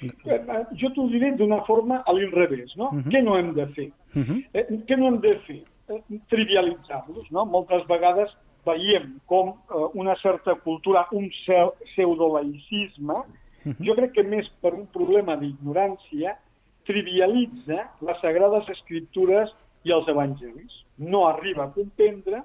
Eh, 0.04 0.66
jo 0.78 0.90
t'ho 0.94 1.08
diré 1.10 1.32
d'una 1.38 1.62
forma 1.66 2.02
a 2.06 2.14
l'inrevés, 2.14 2.76
no? 2.76 2.90
Uh 2.92 3.00
-huh. 3.00 3.12
Què 3.12 3.24
no 3.24 3.38
hem 3.38 3.54
de 3.54 3.66
fer? 3.68 3.92
Uh 4.16 4.22
-huh. 4.22 4.46
eh, 4.54 4.66
què 4.88 4.98
no 4.98 5.08
hem 5.08 5.20
de 5.20 5.36
fer? 5.48 5.62
Eh, 5.90 6.02
Trivialitzar-los, 6.30 7.32
no? 7.32 7.46
Moltes 7.46 7.88
vegades 7.88 8.30
veiem 8.66 9.20
com 9.26 9.50
eh, 9.50 9.54
una 9.94 10.16
certa 10.16 10.56
cultura, 10.56 11.08
un 11.12 11.30
pseudolaicisme, 11.30 13.14
uh 13.14 13.24
-huh. 13.66 13.86
jo 13.86 13.96
crec 13.96 14.12
que 14.12 14.24
més 14.24 14.48
per 14.62 14.74
un 14.74 14.88
problema 14.88 15.36
d'ignorància, 15.36 16.38
trivialitza 16.86 17.90
les 18.02 18.20
sagrades 18.22 18.70
escriptures 18.70 19.52
i 19.84 19.92
els 19.92 20.08
evangelis. 20.08 20.86
No 20.98 21.28
arriba 21.28 21.66
a 21.66 21.72
comprendre 21.72 22.44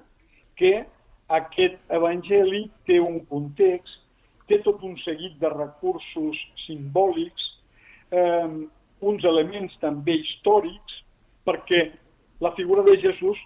que 0.55 0.85
aquest 1.27 1.79
evangeli 1.89 2.69
té 2.85 2.99
un 2.99 3.19
context, 3.25 4.02
té 4.47 4.59
tot 4.65 4.83
un 4.83 4.95
seguit 5.03 5.35
de 5.41 5.49
recursos 5.53 6.39
simbòlics, 6.65 7.49
eh, 8.11 8.49
uns 9.03 9.25
elements 9.27 9.75
també 9.81 10.15
històrics, 10.19 10.99
perquè 11.47 11.91
la 12.43 12.53
figura 12.55 12.83
de 12.83 12.97
Jesús 13.01 13.39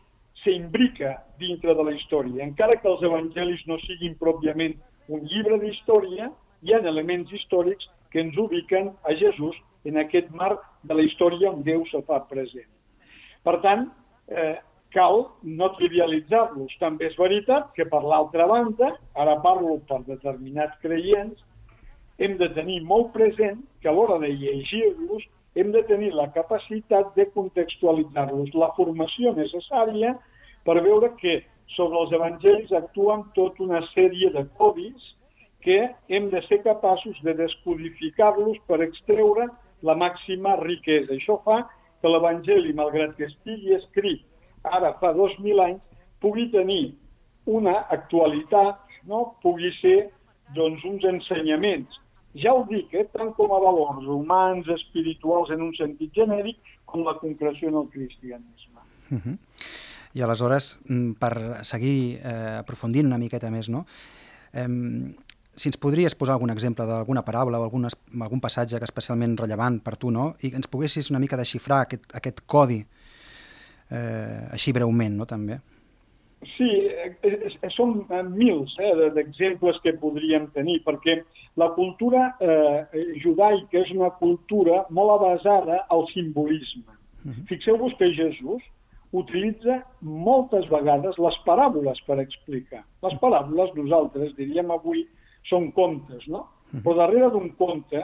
s'imbrica 0.44 1.18
dintre 1.40 1.74
de 1.74 1.84
la 1.84 1.94
història. 1.94 2.44
Encara 2.46 2.78
que 2.82 2.90
els 2.90 3.04
evangelis 3.04 3.64
no 3.68 3.80
siguin 3.86 4.16
pròpiament 4.20 4.78
un 5.08 5.26
llibre 5.26 5.60
d'història, 5.62 6.32
hi 6.62 6.74
ha 6.74 6.82
elements 6.92 7.32
històrics 7.34 7.90
que 8.12 8.22
ens 8.22 8.38
ubiquen 8.38 8.92
a 9.04 9.16
Jesús 9.18 9.58
en 9.86 10.00
aquest 10.02 10.30
marc 10.36 10.64
de 10.84 10.98
la 10.98 11.06
història 11.06 11.52
on 11.52 11.64
Déu 11.64 11.86
se 11.92 12.02
fa 12.08 12.20
present. 12.30 12.68
Per 13.44 13.58
tant, 13.64 13.88
eh, 14.28 14.58
cal 14.98 15.28
no 15.60 15.70
trivialitzar-los. 15.78 16.74
També 16.82 17.12
és 17.12 17.18
veritat 17.22 17.70
que, 17.78 17.86
per 17.86 18.02
l'altra 18.04 18.48
banda, 18.50 18.96
ara 19.22 19.38
parlo 19.46 19.78
per 19.90 20.02
determinats 20.10 20.78
creients, 20.82 21.44
hem 22.18 22.38
de 22.42 22.50
tenir 22.58 22.80
molt 22.82 23.12
present 23.14 23.60
que 23.82 23.90
a 23.90 23.94
l'hora 23.94 24.18
de 24.24 24.32
llegir-los 24.34 25.26
hem 25.58 25.70
de 25.74 25.84
tenir 25.90 26.14
la 26.14 26.28
capacitat 26.34 27.14
de 27.18 27.28
contextualitzar-los, 27.34 28.54
la 28.54 28.72
formació 28.78 29.34
necessària 29.38 30.16
per 30.66 30.80
veure 30.86 31.12
que 31.22 31.40
sobre 31.76 32.02
els 32.02 32.14
evangelis 32.18 32.74
actuen 32.78 33.24
tota 33.38 33.64
una 33.66 33.82
sèrie 33.94 34.30
de 34.34 34.46
codis 34.58 35.14
que 35.66 35.80
hem 36.14 36.30
de 36.34 36.42
ser 36.48 36.62
capaços 36.66 37.18
de 37.26 37.34
descodificar-los 37.38 38.58
per 38.70 38.82
extreure 38.86 39.50
la 39.86 39.96
màxima 39.98 40.56
riquesa. 40.62 41.14
Això 41.18 41.38
fa 41.46 41.64
que 42.02 42.10
l'Evangeli, 42.10 42.74
malgrat 42.78 43.18
que 43.18 43.26
estigui 43.30 43.76
escrit 43.78 44.24
ara 44.64 44.94
fa 45.02 45.14
dos 45.14 45.34
mil 45.44 45.60
anys, 45.64 45.82
pugui 46.22 46.48
tenir 46.52 46.96
una 47.46 47.86
actualitat, 47.94 48.80
no? 49.08 49.38
pugui 49.44 49.72
ser 49.82 50.10
doncs, 50.56 50.84
uns 50.86 51.06
ensenyaments. 51.08 52.00
Ja 52.38 52.54
ho 52.54 52.66
dic, 52.70 52.94
eh? 52.94 53.08
tant 53.14 53.32
com 53.38 53.54
a 53.56 53.60
valors 53.64 54.06
humans, 54.06 54.68
espirituals 54.76 55.52
en 55.56 55.64
un 55.70 55.74
sentit 55.78 56.14
genèric, 56.14 56.60
com 56.86 57.04
la 57.06 57.18
concreció 57.20 57.72
en 57.72 57.82
el 57.82 57.90
cristianisme. 57.94 58.82
Uh 59.10 59.16
mhm. 59.16 59.22
-huh. 59.26 59.38
I 60.14 60.22
aleshores, 60.22 60.80
mm, 60.88 61.12
per 61.20 61.66
seguir 61.66 62.20
eh, 62.24 62.58
aprofundint 62.60 63.06
una 63.06 63.18
miqueta 63.18 63.52
més, 63.52 63.70
no? 63.70 63.86
Eh, 64.54 65.14
si 65.58 65.70
ens 65.70 65.78
podries 65.78 66.16
posar 66.16 66.36
algun 66.38 66.54
exemple 66.54 66.86
d'alguna 66.86 67.24
paraula 67.26 67.60
o 67.60 67.66
algun, 67.66 67.88
algun 68.22 68.40
passatge 68.40 68.78
que 68.78 68.86
especialment 68.86 69.38
rellevant 69.38 69.82
per 69.84 69.96
tu, 69.98 70.12
no? 70.12 70.36
i 70.46 70.54
ens 70.54 70.68
poguessis 70.68 71.10
una 71.10 71.20
mica 71.20 71.40
desxifrar 71.40 71.82
aquest, 71.82 72.06
aquest 72.14 72.44
codi 72.46 72.84
eh, 73.90 74.48
així 74.54 74.74
breument, 74.76 75.18
no?, 75.18 75.26
també. 75.26 75.60
Sí, 76.54 76.70
eh, 76.86 77.16
eh, 77.26 77.70
són 77.74 78.04
mils 78.36 78.76
eh, 78.78 79.10
d'exemples 79.16 79.80
que 79.82 79.96
podríem 79.98 80.48
tenir, 80.54 80.84
perquè 80.86 81.18
la 81.58 81.72
cultura 81.74 82.30
eh, 82.40 82.84
judaica 83.24 83.82
és 83.82 83.92
una 83.96 84.12
cultura 84.20 84.84
molt 84.94 85.24
basada 85.24 85.82
al 85.90 86.06
simbolisme. 86.14 86.94
Uh 87.26 87.32
-huh. 87.32 87.46
Fixeu-vos 87.50 87.94
que 87.98 88.14
Jesús 88.14 88.62
utilitza 89.12 89.84
moltes 90.02 90.68
vegades 90.70 91.18
les 91.18 91.38
paràboles 91.46 92.00
per 92.06 92.20
explicar. 92.20 92.84
Les 93.04 93.14
paràboles, 93.22 93.74
nosaltres 93.76 94.36
diríem 94.36 94.72
avui, 94.72 95.08
són 95.50 95.72
contes, 95.72 96.28
no? 96.28 96.48
Però 96.84 96.96
darrere 96.96 97.30
d'un 97.32 97.50
conte 97.56 98.04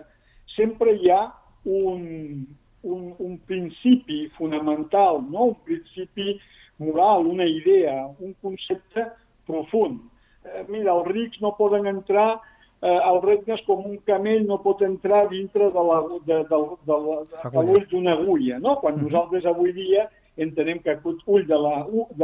sempre 0.55 0.95
hi 0.95 1.09
ha 1.11 1.33
un, 1.65 2.47
un, 2.83 3.13
un 3.17 3.37
principi 3.47 4.27
fonamental, 4.37 5.21
no? 5.29 5.51
un 5.53 5.59
principi 5.63 6.39
moral, 6.77 7.25
una 7.25 7.45
idea, 7.45 8.07
un 8.19 8.33
concepte 8.41 9.11
profund. 9.47 10.01
Eh, 10.43 10.65
mira, 10.67 10.93
els 10.93 11.07
rics 11.07 11.39
no 11.41 11.53
poden 11.55 11.87
entrar 11.87 12.41
eh, 12.83 12.99
als 12.99 13.23
regnes 13.23 13.63
com 13.67 13.85
un 13.87 13.97
camell 14.07 14.43
no 14.47 14.59
pot 14.63 14.83
entrar 14.83 15.27
dintre 15.31 15.69
de 15.71 15.85
l'ull 15.87 16.19
de, 16.27 16.41
de, 16.49 16.59
de, 16.89 16.99
de, 17.55 17.85
d'una 17.91 18.17
agulla, 18.17 18.59
no? 18.59 18.75
Quan 18.83 18.99
nosaltres 18.99 19.47
avui 19.47 19.71
dia 19.75 20.09
entenem 20.35 20.81
que 20.83 20.91
aquest 20.95 21.23
ull 21.29 21.45
de 21.47 21.57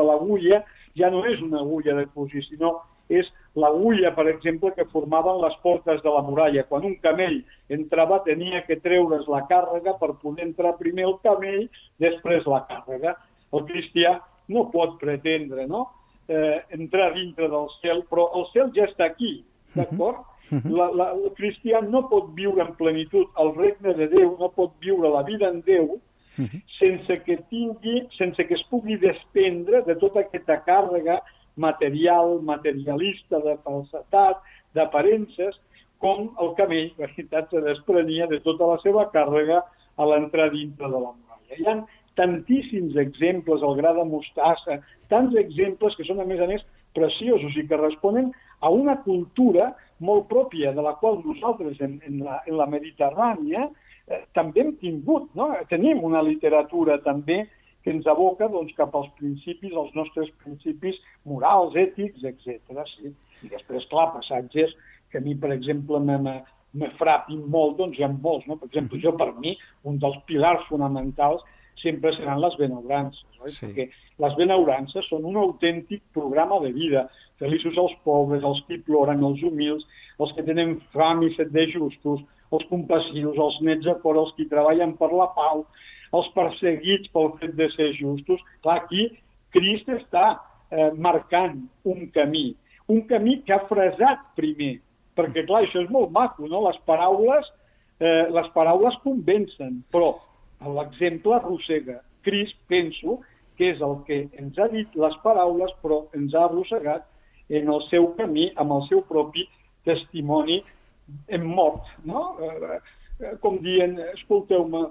l'agulla 0.03 0.63
ja 0.97 1.11
no 1.13 1.23
és 1.29 1.39
una 1.45 1.61
agulla 1.63 1.95
de 2.01 2.07
cosir, 2.15 2.43
sinó 2.47 2.79
és 3.09 3.29
l'agulla, 3.59 4.11
per 4.15 4.25
exemple, 4.31 4.71
que 4.75 4.87
formaven 4.93 5.41
les 5.43 5.55
portes 5.63 6.01
de 6.03 6.13
la 6.13 6.23
muralla. 6.25 6.65
Quan 6.69 6.87
un 6.87 6.95
camell 7.03 7.39
entrava 7.75 8.21
tenia 8.25 8.63
que 8.67 8.79
treure's 8.83 9.27
la 9.31 9.43
càrrega 9.51 9.95
per 10.01 10.15
poder 10.23 10.47
entrar 10.47 10.77
primer 10.79 11.05
el 11.09 11.15
camell, 11.25 11.67
després 12.01 12.47
la 12.49 12.63
càrrega. 12.71 13.15
El 13.53 13.65
cristià 13.69 14.17
no 14.49 14.67
pot 14.73 14.97
pretendre 15.01 15.67
no? 15.67 15.85
eh, 16.27 16.59
entrar 16.77 17.13
dintre 17.13 17.49
del 17.49 17.69
cel, 17.79 18.03
però 18.09 18.29
el 18.37 18.45
cel 18.53 18.73
ja 18.75 18.85
està 18.89 19.09
aquí, 19.09 19.39
mhm. 19.73 19.79
d'acord? 19.79 20.25
Uh 20.49 20.57
-huh. 20.57 20.75
la, 20.77 20.85
la, 20.97 21.05
el 21.13 21.31
cristià 21.37 21.79
no 21.81 22.07
pot 22.09 22.33
viure 22.33 22.61
en 22.61 22.73
plenitud 22.75 23.27
el 23.37 23.53
regne 23.55 23.93
de 23.93 24.07
Déu, 24.07 24.35
no 24.39 24.49
pot 24.49 24.71
viure 24.81 25.09
la 25.09 25.21
vida 25.21 25.47
en 25.47 25.61
Déu, 25.61 25.99
-huh. 26.39 26.61
sense 26.79 27.23
que 27.23 27.37
tingui, 27.49 28.07
sense 28.17 28.45
que 28.47 28.53
es 28.53 28.63
pugui 28.69 28.97
desprendre 28.97 29.83
de 29.85 29.95
tota 29.95 30.23
aquesta 30.23 30.59
càrrega 30.65 31.19
material, 31.59 32.39
materialista, 32.45 33.41
de 33.45 33.55
falsetat, 33.65 34.41
d'aparences, 34.77 35.57
com 35.99 36.29
el 36.39 36.53
camell, 36.57 36.91
la 36.97 37.09
veritat, 37.11 37.49
se 37.51 37.61
desprenia 37.65 38.27
de 38.31 38.39
tota 38.45 38.71
la 38.71 38.79
seva 38.83 39.07
càrrega 39.13 39.61
a 39.99 40.07
l'entrar 40.07 40.49
dintre 40.53 40.87
de 40.87 40.99
la 40.99 41.11
muralla. 41.11 41.57
Hi 41.57 41.67
ha 41.67 41.79
tantíssims 42.19 42.95
exemples, 42.99 43.63
el 43.63 43.75
gra 43.79 43.93
de 43.95 44.05
mostassa, 44.07 44.79
tants 45.11 45.35
exemples 45.39 45.95
que 45.95 46.07
són, 46.07 46.21
a 46.23 46.27
més 46.27 46.41
a 46.43 46.47
més, 46.49 46.63
preciosos 46.95 47.55
i 47.59 47.65
que 47.67 47.77
responen 47.79 48.31
a 48.65 48.71
una 48.73 48.97
cultura 49.03 49.73
molt 50.03 50.27
pròpia 50.31 50.73
de 50.75 50.83
la 50.83 50.95
qual 50.99 51.19
nosaltres 51.23 51.79
en, 51.85 51.99
en, 52.07 52.23
la, 52.25 52.39
en 52.47 52.57
la 52.59 52.67
Mediterrània 52.71 53.67
eh, 53.67 54.23
també 54.35 54.63
hem 54.63 54.73
tingut, 54.81 55.29
no? 55.37 55.51
tenim 55.71 56.03
una 56.07 56.23
literatura 56.25 56.99
també 57.05 57.43
que 57.89 57.95
ens 57.97 58.05
aboca 58.05 58.45
doncs, 58.53 58.75
cap 58.77 58.93
als 58.93 59.09
principis, 59.17 59.73
als 59.73 59.89
nostres 59.97 60.29
principis 60.43 60.99
morals, 61.25 61.73
ètics, 61.73 62.21
etc. 62.21 62.83
Sí? 62.91 63.09
I 63.41 63.49
després, 63.49 63.87
clar, 63.89 64.11
passatges 64.13 64.75
que 65.09 65.17
a 65.17 65.23
mi, 65.25 65.33
per 65.33 65.49
exemple, 65.55 65.97
me, 66.05 66.91
frapin 66.99 67.41
molt, 67.49 67.79
doncs 67.79 67.97
hi 67.97 68.05
ha 68.05 68.11
molts. 68.13 68.45
No? 68.45 68.59
Per 68.61 68.69
exemple, 68.69 68.99
jo, 69.01 69.15
per 69.17 69.31
mi, 69.39 69.55
un 69.89 69.97
dels 70.03 70.19
pilars 70.29 70.67
fonamentals 70.69 71.41
sempre 71.81 72.13
seran 72.13 72.43
les 72.43 72.59
benaurances, 72.59 73.25
oi? 73.39 73.49
Sí. 73.55 73.63
perquè 73.65 73.87
les 74.21 74.37
benaurances 74.37 75.09
són 75.09 75.25
un 75.25 75.39
autèntic 75.41 76.03
programa 76.13 76.59
de 76.61 76.73
vida. 76.75 77.07
Feliços 77.41 77.77
els 77.79 77.95
pobres, 78.05 78.45
els 78.45 78.61
que 78.67 78.83
ploren, 78.85 79.23
els 79.25 79.41
humils, 79.47 79.87
els 80.21 80.35
que 80.37 80.45
tenen 80.45 80.77
fam 80.93 81.23
i 81.25 81.33
set 81.39 81.49
de 81.55 81.65
justos, 81.73 82.21
els 82.53 82.65
compassius, 82.69 83.37
els 83.39 83.61
nets 83.65 83.89
a 83.89 83.97
cor, 84.03 84.19
els 84.19 84.35
que 84.37 84.45
treballen 84.51 84.93
per 84.99 85.09
la 85.15 85.31
pau, 85.33 85.65
els 86.15 86.29
perseguits 86.35 87.11
pel 87.13 87.33
fet 87.41 87.55
de 87.57 87.69
ser 87.75 87.91
justos. 87.97 88.41
Clar, 88.63 88.81
aquí 88.83 89.09
Crist 89.53 89.89
està 89.93 90.25
eh, 90.71 90.91
marcant 90.95 91.57
un 91.89 92.07
camí, 92.15 92.53
un 92.89 93.03
camí 93.09 93.39
que 93.45 93.55
ha 93.55 93.65
fresat 93.69 94.21
primer, 94.37 94.77
perquè 95.17 95.45
clar, 95.47 95.63
això 95.65 95.83
és 95.83 95.91
molt 95.93 96.13
maco, 96.15 96.47
no? 96.49 96.63
Les 96.67 96.77
paraules, 96.89 97.49
eh, 97.99 98.27
les 98.33 98.49
paraules 98.55 98.97
convencen, 99.05 99.81
però 99.93 100.15
l'exemple 100.77 101.37
arrossega. 101.37 101.99
Crist, 102.25 102.57
penso, 102.67 103.19
que 103.57 103.73
és 103.73 103.81
el 103.83 103.95
que 104.07 104.21
ens 104.39 104.57
ha 104.59 104.69
dit 104.71 104.93
les 104.95 105.15
paraules, 105.23 105.71
però 105.83 106.03
ens 106.15 106.35
ha 106.35 106.45
arrossegat 106.47 107.07
en 107.49 107.69
el 107.73 107.81
seu 107.89 108.11
camí, 108.19 108.49
amb 108.61 108.75
el 108.77 108.85
seu 108.87 109.01
propi 109.09 109.47
testimoni 109.87 110.61
en 111.33 111.45
mort, 111.45 111.89
no? 112.05 112.37
Com 113.43 113.57
dient, 113.59 113.97
escolteu-me, 114.13 114.85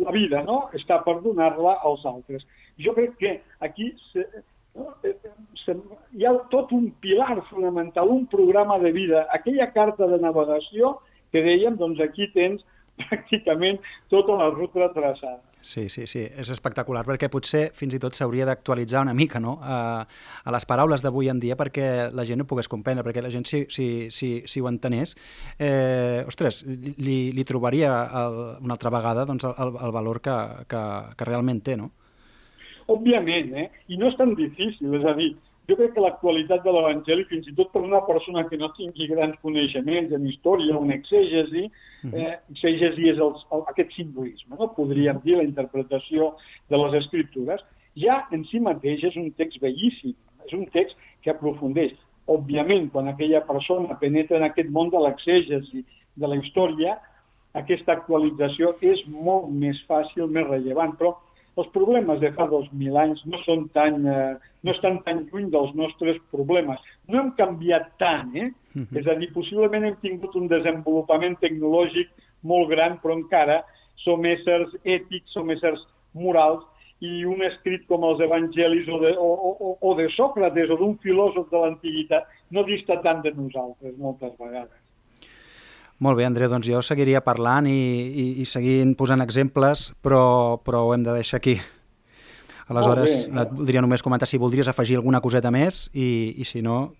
la 0.00 0.12
vida 0.14 0.40
no? 0.46 0.62
està 0.76 1.02
per 1.04 1.18
donar-la 1.24 1.74
als 1.84 2.06
altres. 2.08 2.46
Jo 2.80 2.94
crec 2.96 3.18
que 3.20 3.32
aquí 3.66 3.90
se, 4.12 4.24
eh, 5.04 5.12
se, 5.64 5.74
hi 6.16 6.24
ha 6.24 6.32
tot 6.54 6.72
un 6.72 6.88
pilar 7.02 7.42
fonamental, 7.50 8.08
un 8.08 8.24
programa 8.32 8.78
de 8.80 8.92
vida, 8.96 9.26
aquella 9.36 9.68
carta 9.74 10.08
de 10.08 10.20
navegació 10.22 10.96
que 11.32 11.44
dèiem, 11.44 11.76
doncs 11.76 12.00
aquí 12.00 12.30
tens 12.32 12.64
pràcticament 13.02 13.78
tota 14.12 14.36
la 14.38 14.48
ruta 14.54 14.90
traçada. 14.94 15.40
Sí, 15.60 15.88
sí, 15.90 16.04
sí, 16.06 16.20
és 16.22 16.50
espectacular 16.54 17.02
perquè 17.02 17.26
potser 17.32 17.64
fins 17.74 17.96
i 17.96 17.98
tot 17.98 18.14
s'hauria 18.14 18.46
d'actualitzar 18.46 19.02
una 19.02 19.14
mica 19.14 19.40
no? 19.42 19.56
a, 19.58 20.04
a 20.44 20.54
les 20.54 20.66
paraules 20.70 21.02
d'avui 21.02 21.30
en 21.32 21.40
dia 21.42 21.56
perquè 21.58 22.12
la 22.14 22.24
gent 22.28 22.44
ho 22.44 22.46
pogués 22.46 22.70
comprendre, 22.70 23.02
perquè 23.02 23.24
la 23.24 23.32
gent 23.34 23.46
si, 23.50 23.64
si, 23.74 23.88
si, 24.14 24.30
si 24.46 24.62
ho 24.62 24.68
entenés, 24.70 25.16
eh, 25.58 26.22
ostres, 26.30 26.62
li, 26.68 27.18
li 27.34 27.46
trobaria 27.48 27.90
el, 28.22 28.38
una 28.62 28.78
altra 28.78 28.94
vegada 28.94 29.26
doncs, 29.26 29.48
el, 29.50 29.74
el 29.82 29.94
valor 29.94 30.22
que, 30.22 30.36
que, 30.70 30.84
que 31.18 31.26
realment 31.26 31.64
té, 31.66 31.74
no? 31.80 31.90
Òbviament, 32.88 33.50
eh? 33.58 33.66
I 33.92 33.98
no 34.00 34.08
és 34.08 34.16
tan 34.16 34.36
difícil, 34.38 34.94
és 34.96 35.04
a 35.04 35.12
dir, 35.18 35.32
jo 35.68 35.76
crec 35.76 35.92
que 35.94 36.00
l'actualitat 36.00 36.62
de 36.64 36.72
l'Evangeli, 36.72 37.26
fins 37.28 37.48
i 37.50 37.54
tot 37.56 37.68
per 37.74 37.82
una 37.84 38.00
persona 38.06 38.46
que 38.48 38.56
no 38.56 38.70
tingui 38.76 39.08
grans 39.10 39.36
coneixements 39.44 40.14
en 40.16 40.24
història 40.30 40.76
o 40.78 40.84
en 40.84 40.94
exègesi, 40.96 41.66
mhm. 42.04 42.14
eh, 42.14 42.38
exègesi 42.54 43.10
és 43.12 43.20
el, 43.20 43.34
el, 43.52 43.64
aquest 43.74 43.92
simbolisme, 43.98 44.56
no? 44.56 44.70
podríem 44.78 45.20
dir 45.26 45.36
la 45.36 45.44
interpretació 45.44 46.32
de 46.72 46.80
les 46.80 46.96
escriptures, 47.02 47.60
ja 48.00 48.22
en 48.32 48.46
si 48.48 48.62
mateix 48.64 49.04
és 49.10 49.20
un 49.20 49.28
text 49.36 49.60
bellíssim, 49.60 50.16
és 50.46 50.56
un 50.56 50.64
text 50.72 50.96
que 51.22 51.34
aprofundeix. 51.34 51.92
Òbviament, 52.28 52.88
quan 52.92 53.08
aquella 53.08 53.40
persona 53.44 53.96
penetra 54.00 54.38
en 54.38 54.48
aquest 54.48 54.68
món 54.72 54.92
de 54.92 55.00
l'exègesi 55.04 55.84
de 56.16 56.28
la 56.28 56.36
història, 56.40 56.96
aquesta 57.56 57.94
actualització 57.96 58.74
és 58.84 59.00
molt 59.08 59.48
més 59.52 59.80
fàcil, 59.88 60.28
més 60.32 60.46
rellevant, 60.48 60.94
però 60.96 61.16
els 61.58 61.68
problemes 61.74 62.20
de 62.22 62.30
fa 62.36 62.46
2.000 62.50 63.00
anys 63.02 63.24
no, 63.26 63.40
són 63.44 63.66
tan, 63.74 63.98
eh, 64.06 64.36
no 64.62 64.74
estan 64.74 65.00
tan 65.06 65.24
lluny 65.26 65.48
dels 65.54 65.74
nostres 65.78 66.20
problemes. 66.34 66.80
No 67.10 67.22
hem 67.22 67.32
canviat 67.40 67.90
tant, 68.02 68.34
eh? 68.36 68.50
Uh 68.74 68.82
-huh. 68.82 68.98
És 69.00 69.06
a 69.06 69.14
dir, 69.18 69.32
possiblement 69.32 69.84
hem 69.84 69.96
tingut 70.00 70.34
un 70.34 70.46
desenvolupament 70.48 71.38
tecnològic 71.40 72.08
molt 72.42 72.68
gran, 72.70 72.98
però 73.02 73.16
encara 73.16 73.64
som 73.96 74.24
éssers 74.24 74.70
ètics, 74.84 75.32
som 75.32 75.50
éssers 75.50 75.80
morals, 76.12 76.62
i 77.00 77.24
un 77.24 77.42
escrit 77.46 77.86
com 77.86 78.04
els 78.08 78.20
evangelis 78.20 78.88
o 78.88 78.98
de, 78.98 79.12
o, 79.18 79.28
o, 79.68 79.78
o 79.80 79.94
de 79.94 80.08
Sòcrates 80.16 80.70
o 80.70 80.78
d'un 80.80 80.96
filòsof 81.04 81.50
de 81.50 81.60
l'antiguitat 81.62 82.26
no 82.50 82.64
dista 82.66 82.98
tant 83.04 83.22
de 83.22 83.30
nosaltres 83.36 83.96
moltes 84.02 84.34
vegades. 84.38 84.77
Molt 85.98 86.14
bé, 86.14 86.22
Andreu, 86.28 86.46
doncs 86.46 86.68
jo 86.70 86.78
seguiria 86.86 87.20
parlant 87.26 87.66
i, 87.66 87.74
i, 87.74 88.26
i 88.42 88.44
seguint 88.46 88.94
posant 88.98 89.24
exemples, 89.24 89.88
però, 90.04 90.60
però 90.62 90.84
ho 90.86 90.92
hem 90.94 91.02
de 91.02 91.16
deixar 91.16 91.40
aquí. 91.40 91.56
Aleshores, 92.68 93.24
et 93.26 93.52
voldria 93.56 93.80
només 93.82 94.04
comentar 94.04 94.28
si 94.28 94.38
voldries 94.38 94.68
afegir 94.70 94.98
alguna 94.98 95.22
coseta 95.24 95.50
més 95.50 95.86
i, 95.94 96.36
i 96.38 96.46
si 96.46 96.62
no... 96.62 96.92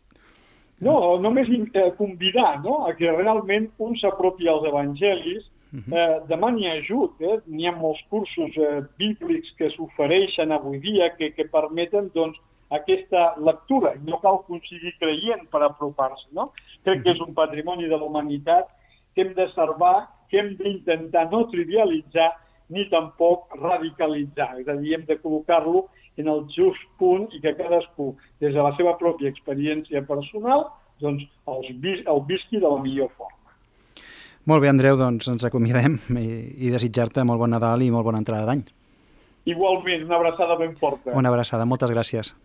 No, 0.83 0.97
només 1.19 1.51
eh, 1.51 1.89
convidar 1.99 2.61
no? 2.65 2.85
a 2.87 2.95
que 2.99 3.11
realment 3.11 3.69
un 3.83 3.95
s'apropi 3.99 4.49
als 4.49 4.67
evangelis, 4.67 5.47
uh 5.47 5.79
-huh. 5.79 5.99
eh, 5.99 6.21
demani 6.29 6.69
ajut. 6.71 7.21
Eh? 7.21 7.39
N'hi 7.47 7.67
ha 7.67 7.75
molts 7.77 8.03
cursos 8.11 8.57
eh, 8.57 8.83
bíblics 8.99 9.55
que 9.59 9.71
s'ofereixen 9.71 10.53
avui 10.53 10.79
dia 10.79 11.15
que, 11.17 11.33
que 11.35 11.45
permeten 11.45 12.11
doncs, 12.15 12.39
aquesta 12.71 13.35
lectura. 13.39 13.95
No 14.05 14.21
cal 14.21 14.43
que 14.47 14.53
un 14.53 14.61
sigui 14.63 14.93
creient 14.99 15.49
per 15.51 15.63
apropar-se. 15.63 16.29
No? 16.33 16.53
Crec 16.85 17.03
que 17.03 17.11
és 17.11 17.21
un 17.21 17.35
patrimoni 17.35 17.89
de 17.89 17.97
la 17.97 18.05
humanitat 18.05 18.67
que 19.18 19.24
hem 19.26 19.35
de 19.35 19.48
salvar, 19.50 20.07
que 20.31 20.38
hem 20.38 20.52
d'intentar 20.54 21.24
no 21.33 21.48
trivialitzar 21.50 22.28
ni 22.70 22.85
tampoc 22.87 23.50
radicalitzar. 23.59 24.52
És 24.62 24.68
a 24.70 24.76
dir, 24.78 24.92
hem 24.94 25.07
de 25.09 25.16
col·locar-lo 25.18 25.88
en 26.22 26.31
el 26.31 26.44
just 26.54 26.85
punt 27.02 27.26
i 27.35 27.40
que 27.42 27.57
cadascú, 27.59 28.12
des 28.38 28.54
de 28.54 28.62
la 28.62 28.70
seva 28.78 28.94
pròpia 29.00 29.33
experiència 29.35 30.04
personal, 30.07 30.68
doncs 31.02 31.26
el, 31.50 31.66
vis 31.83 32.07
el 32.07 32.22
visqui 32.31 32.62
de 32.62 32.70
la 32.70 32.78
millor 32.85 33.11
forma. 33.16 33.35
Molt 34.46 34.62
bé, 34.62 34.70
Andreu, 34.70 34.94
doncs 35.00 35.26
ens 35.35 35.46
acomiadem 35.50 35.98
i, 36.14 36.28
i 36.62 36.70
desitjar-te 36.70 37.26
molt 37.26 37.42
bon 37.42 37.50
Nadal 37.50 37.83
i 37.83 37.90
molt 37.90 38.07
bona 38.07 38.22
entrada 38.22 38.46
d'any. 38.46 38.62
Igualment, 39.50 40.07
una 40.07 40.20
abraçada 40.22 40.54
ben 40.61 40.78
forta. 40.78 41.11
Una 41.18 41.35
abraçada, 41.35 41.66
moltes 41.66 41.90
gràcies. 41.90 42.37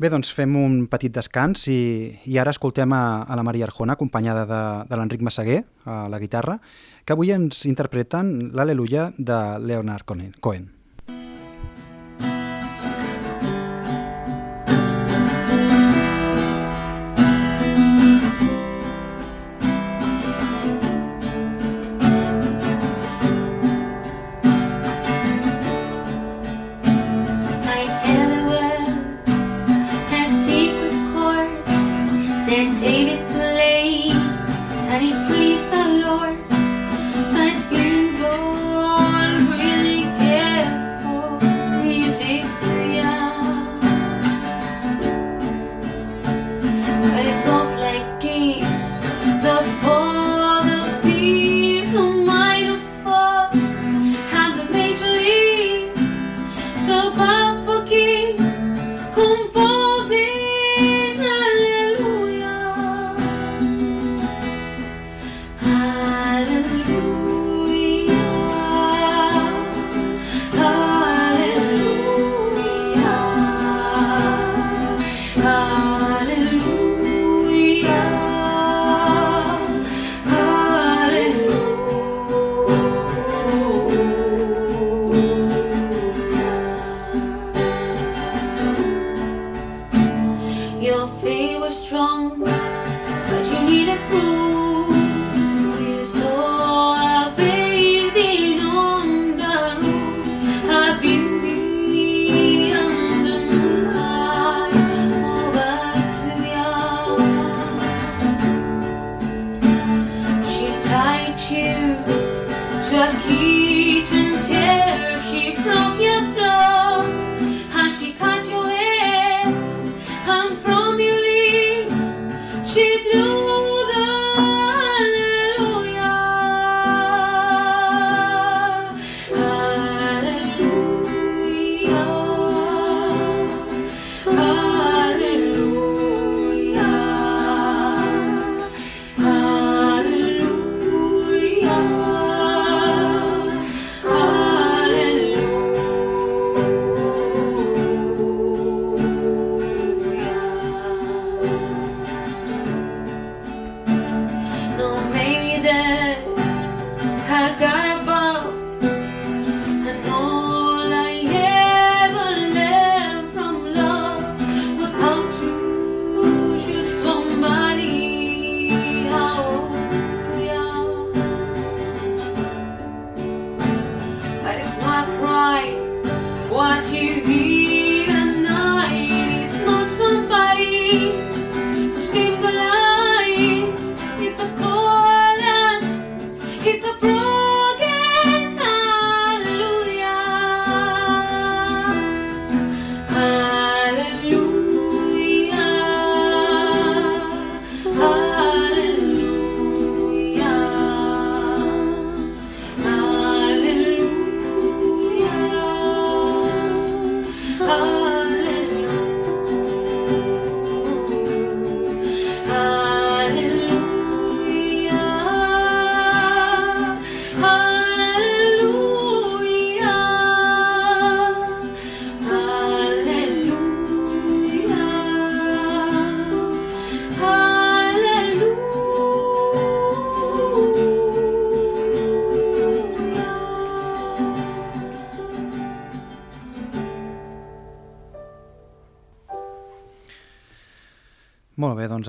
Bé, 0.00 0.08
doncs 0.08 0.32
fem 0.32 0.54
un 0.56 0.86
petit 0.90 1.12
descans 1.12 1.66
i, 1.68 1.80
i 2.24 2.38
ara 2.40 2.54
escoltem 2.54 2.94
a, 2.96 3.22
a 3.28 3.36
la 3.36 3.44
Maria 3.44 3.68
Arjona, 3.68 3.92
acompanyada 3.92 4.46
de, 4.48 4.60
de 4.88 4.98
l'Enric 4.98 5.22
Massaguer, 5.22 5.62
a 5.84 6.06
la 6.08 6.20
guitarra, 6.22 6.58
que 7.04 7.12
avui 7.12 7.34
ens 7.34 7.66
interpreten 7.68 8.52
l'Aleluia 8.56 9.10
de 9.18 9.42
Leonard 9.60 10.08
Cohen. 10.40 10.70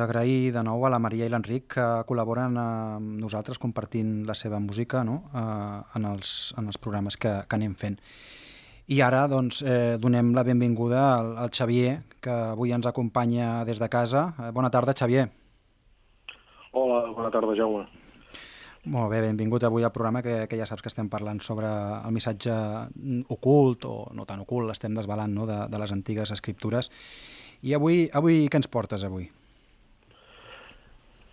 Agrair 0.03 0.51
de 0.53 0.63
nou 0.63 0.85
a 0.85 0.91
la 0.93 0.99
Maria 1.01 1.25
i 1.25 1.31
l'Enric 1.31 1.71
que 1.75 1.87
col·laboren 2.09 2.57
amb 2.59 3.17
nosaltres 3.23 3.59
compartint 3.59 4.21
la 4.27 4.35
seva 4.37 4.59
música 4.59 5.03
no? 5.07 5.23
eh, 5.33 5.97
en, 5.97 6.07
els, 6.11 6.53
en 6.59 6.67
els 6.71 6.77
programes 6.77 7.17
que, 7.17 7.33
que 7.47 7.59
anem 7.59 7.75
fent. 7.79 7.99
I 8.91 8.99
ara 9.01 9.23
doncs, 9.31 9.61
eh, 9.63 9.95
donem 9.99 10.33
la 10.35 10.43
benvinguda 10.43 11.03
al, 11.15 11.33
al 11.39 11.51
Xavier, 11.55 12.01
que 12.19 12.33
avui 12.51 12.73
ens 12.75 12.85
acompanya 12.85 13.63
des 13.63 13.79
de 13.79 13.87
casa. 13.89 14.33
Eh, 14.37 14.51
bona 14.51 14.71
tarda, 14.71 14.95
Xavier. 14.95 15.29
Hola, 16.73 17.05
bona 17.15 17.31
tarda, 17.31 17.55
Jaume. 17.55 17.85
Molt 18.83 19.13
bé, 19.13 19.21
benvingut 19.23 19.63
avui 19.63 19.85
al 19.87 19.93
programa 19.95 20.19
que, 20.21 20.41
que 20.51 20.57
ja 20.59 20.65
saps 20.67 20.83
que 20.83 20.91
estem 20.91 21.07
parlant 21.07 21.39
sobre 21.39 21.69
el 21.69 22.11
missatge 22.11 22.51
ocult, 23.31 23.87
o 23.87 24.09
no 24.11 24.25
tan 24.27 24.43
ocult, 24.43 24.67
l'estem 24.67 24.91
desvelant 24.97 25.31
no? 25.31 25.47
de, 25.47 25.61
de 25.71 25.79
les 25.79 25.93
antigues 25.95 26.33
escriptures. 26.35 26.91
I 27.63 27.77
avui, 27.77 28.09
avui 28.11 28.43
què 28.51 28.59
ens 28.59 28.67
portes 28.67 29.05
avui? 29.07 29.29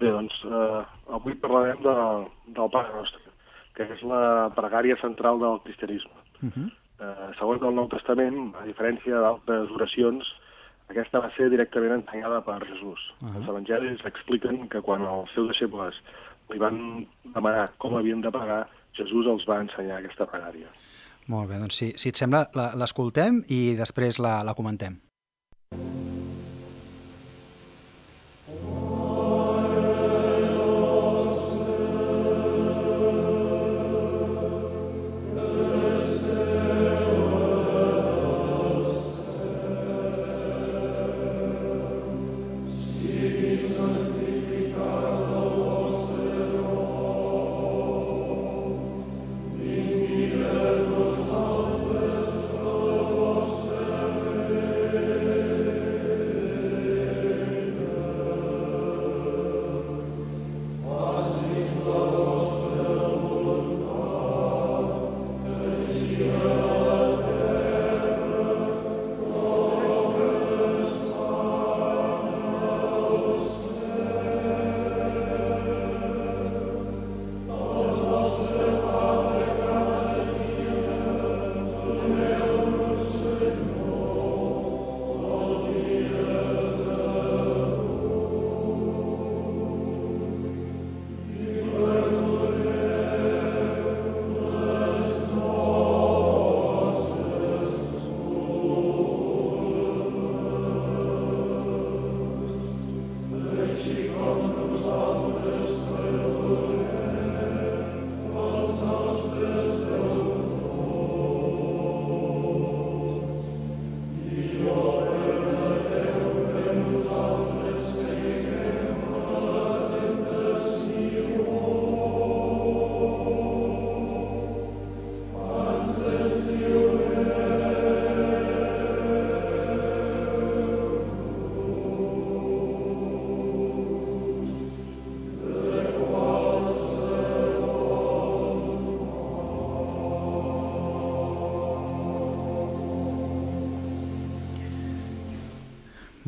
Bé, 0.00 0.08
doncs, 0.08 0.36
eh, 0.48 0.82
avui 1.12 1.34
parlarem 1.36 1.80
de, 1.84 1.94
del 2.56 2.70
Pare 2.72 2.92
Nostre, 2.94 3.34
que 3.76 3.84
és 3.84 4.04
la 4.08 4.48
pregària 4.56 4.96
central 5.02 5.40
del 5.42 5.60
cristianisme. 5.66 6.16
Uh 6.40 6.48
-huh. 6.48 6.68
eh, 7.04 7.28
segons 7.38 7.62
el 7.62 7.74
Nou 7.74 7.88
Testament, 7.88 8.54
a 8.56 8.64
diferència 8.64 9.20
d'altres 9.20 9.70
oracions, 9.70 10.24
aquesta 10.88 11.20
va 11.20 11.30
ser 11.36 11.50
directament 11.50 11.92
ensenyada 11.92 12.40
per 12.40 12.64
Jesús. 12.64 13.00
Uh 13.20 13.28
-huh. 13.28 13.36
Els 13.36 13.48
evangelis 13.48 14.04
expliquen 14.04 14.68
que 14.68 14.80
quan 14.80 15.02
els 15.02 15.30
seus 15.34 15.46
deixebles 15.48 15.94
li 16.50 16.58
van 16.58 17.06
demanar 17.34 17.70
com 17.78 17.96
havien 17.96 18.20
de 18.20 18.30
pagar, 18.30 18.68
Jesús 18.92 19.26
els 19.26 19.46
va 19.46 19.60
ensenyar 19.60 19.98
aquesta 19.98 20.26
pregària. 20.26 20.68
Molt 21.26 21.48
bé, 21.48 21.58
doncs 21.58 21.74
si, 21.74 21.92
si 21.96 22.08
et 22.08 22.16
sembla, 22.16 22.46
l'escoltem 22.74 23.44
i 23.48 23.76
després 23.76 24.18
la, 24.18 24.42
la 24.42 24.54
comentem. 24.54 25.09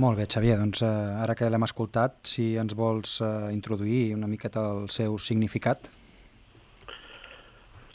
Molt 0.03 0.19
bé, 0.19 0.25
Xavier, 0.27 0.57
doncs 0.59 0.81
eh, 0.83 0.89
ara 1.23 1.35
que 1.39 1.47
l'hem 1.53 1.63
escoltat, 1.63 2.15
si 2.27 2.57
ens 2.59 2.75
vols 2.75 3.21
eh, 3.23 3.51
introduir 3.55 4.17
una 4.17 4.31
miqueta 4.31 4.65
el 4.73 4.89
seu 4.91 5.15
significat. 5.23 5.87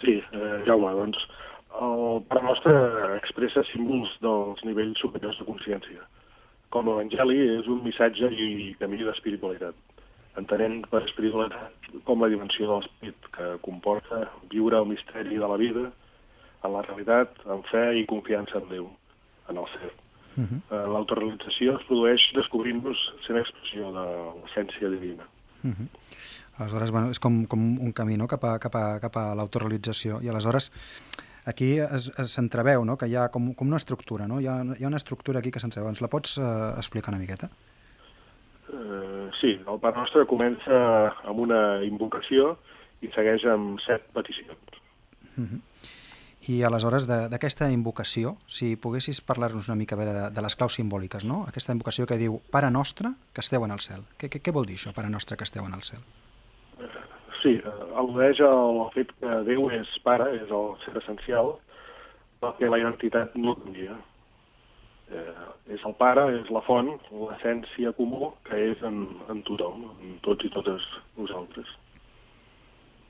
Sí, 0.03 0.13
eh, 0.21 0.53
Jaume, 0.69 0.93
doncs 1.01 1.25
el 1.81 2.21
Pare 2.29 2.45
Nostre 2.45 2.77
expressa 3.17 3.65
símbols 3.73 4.13
dels 4.23 4.63
nivells 4.69 5.03
superiors 5.03 5.41
de 5.41 5.49
consciència. 5.49 6.07
Com 6.71 6.87
l'Evangeli 6.87 7.41
és 7.57 7.67
un 7.75 7.83
missatge 7.83 8.31
i 8.31 8.71
camí 8.79 9.03
d'espiritualitat, 9.03 9.75
entenent 10.39 10.79
per 10.93 11.03
espiritualitat 11.03 11.91
com 12.07 12.23
la 12.23 12.31
dimensió 12.31 12.71
de 12.71 12.79
l'esperit 12.79 13.31
que 13.35 13.53
comporta 13.67 14.23
viure 14.55 14.79
el 14.79 14.91
misteri 14.95 15.43
de 15.43 15.53
la 15.55 15.59
vida 15.59 15.89
en 16.63 16.71
la 16.71 16.87
realitat, 16.87 17.35
amb 17.51 17.67
fe 17.73 17.87
i 17.99 18.11
confiança 18.15 18.61
en 18.63 18.75
Déu, 18.77 18.91
en 19.51 19.65
el 19.65 19.73
cert. 19.75 20.06
Uh 20.37 20.43
-huh. 20.43 20.59
uh, 20.69 20.93
L'autorealització 20.93 21.79
es 21.79 21.85
produeix 21.87 22.21
descobrint-nos 22.35 22.97
sent 23.25 23.39
expressió 23.39 23.91
de 23.91 24.05
l'essència 24.41 24.89
divina. 24.89 25.23
Uh 25.63 25.71
-huh. 25.71 25.87
Aleshores, 26.57 26.91
bueno, 26.91 27.09
és 27.09 27.19
com, 27.19 27.45
com 27.45 27.59
un 27.79 27.91
camí 27.93 28.17
no? 28.17 28.27
cap 28.27 28.43
a, 28.43 28.57
cap 28.59 28.75
a, 28.75 28.99
cap 28.99 29.17
a 29.17 29.35
l'autorealització. 29.35 30.21
I 30.21 30.29
aleshores, 30.29 30.71
aquí 31.45 31.77
s'entreveu 32.25 32.85
no? 32.85 32.97
que 32.97 33.07
hi 33.07 33.15
ha 33.15 33.29
com, 33.29 33.53
com 33.53 33.67
una 33.67 33.77
estructura, 33.77 34.27
no? 34.27 34.39
Hi 34.39 34.47
ha, 34.47 34.63
hi 34.79 34.83
ha 34.83 34.87
una 34.87 34.97
estructura 34.97 35.39
aquí 35.39 35.51
que 35.51 35.59
s'entreveu. 35.59 35.89
Ens 35.89 36.01
la 36.01 36.09
pots 36.09 36.37
uh, 36.37 36.73
explicar 36.77 37.13
una 37.13 37.21
miqueta? 37.21 37.49
Uh, 38.67 39.29
sí, 39.39 39.53
el 39.63 39.79
Pare 39.79 39.95
Nostre 39.95 40.25
comença 40.25 40.81
amb 41.23 41.39
una 41.39 41.83
invocació 41.87 42.57
i 43.05 43.11
segueix 43.13 43.45
amb 43.45 43.79
set 43.85 44.09
peticions. 44.13 44.81
Uh 45.37 45.45
-huh. 45.45 45.61
I 46.47 46.61
aleshores 46.63 47.03
d'aquesta 47.07 47.67
invocació, 47.73 48.37
si 48.47 48.77
poguessis 48.79 49.19
parlar-nos 49.19 49.67
una 49.67 49.75
mica 49.75 49.97
veure, 49.99 50.13
de, 50.15 50.27
de 50.31 50.43
les 50.45 50.55
claus 50.55 50.77
simbòliques, 50.79 51.25
no? 51.27 51.41
Aquesta 51.49 51.73
invocació 51.75 52.05
que 52.07 52.15
diu 52.21 52.37
Pare 52.53 52.69
nostre 52.71 53.11
que 53.35 53.43
esteu 53.43 53.65
en 53.65 53.73
el 53.75 53.81
cel. 53.83 54.05
Què, 54.15 54.29
què, 54.31 54.39
què 54.39 54.53
vol 54.55 54.67
dir 54.69 54.77
això, 54.79 54.93
Pare 54.95 55.11
nostre 55.11 55.35
que 55.35 55.43
esteu 55.43 55.67
en 55.67 55.75
el 55.75 55.83
cel? 55.83 56.05
Sí, 57.41 57.57
al·ludeix 57.99 58.39
al 58.47 58.79
fet 58.93 59.11
que 59.19 59.39
Déu 59.49 59.67
és 59.75 59.89
pare, 60.05 60.29
és 60.37 60.53
el 60.53 60.69
ser 60.85 60.93
essencial, 61.01 61.51
perquè 62.41 62.69
la 62.71 62.79
identitat 62.79 63.35
no 63.35 63.57
canvia. 63.59 63.97
Eh, 65.11 65.35
és 65.75 65.83
el 65.87 65.97
pare, 65.99 66.25
és 66.39 66.47
la 66.51 66.63
font, 66.63 66.93
l'essència 67.11 67.91
comú 67.99 68.31
que 68.47 68.61
és 68.71 68.81
en, 68.87 69.03
en 69.31 69.43
tothom, 69.47 69.83
en 69.99 70.15
tots 70.23 70.47
i 70.47 70.53
totes 70.55 70.87
nosaltres. 71.19 71.75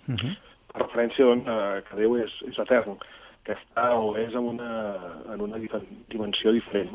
Uh 0.08 0.16
-huh. 0.16 0.36
Per 0.74 0.82
referència, 0.82 1.26
doncs, 1.26 1.46
que 1.88 1.96
Déu 2.02 2.18
és, 2.18 2.34
és 2.50 2.60
etern 2.60 2.98
que 3.48 3.56
està 3.56 3.94
o 3.96 4.12
és 4.20 4.36
en 4.36 4.50
una, 4.52 4.72
en 5.34 5.44
una 5.46 5.60
dimensió 6.12 6.52
diferent, 6.56 6.92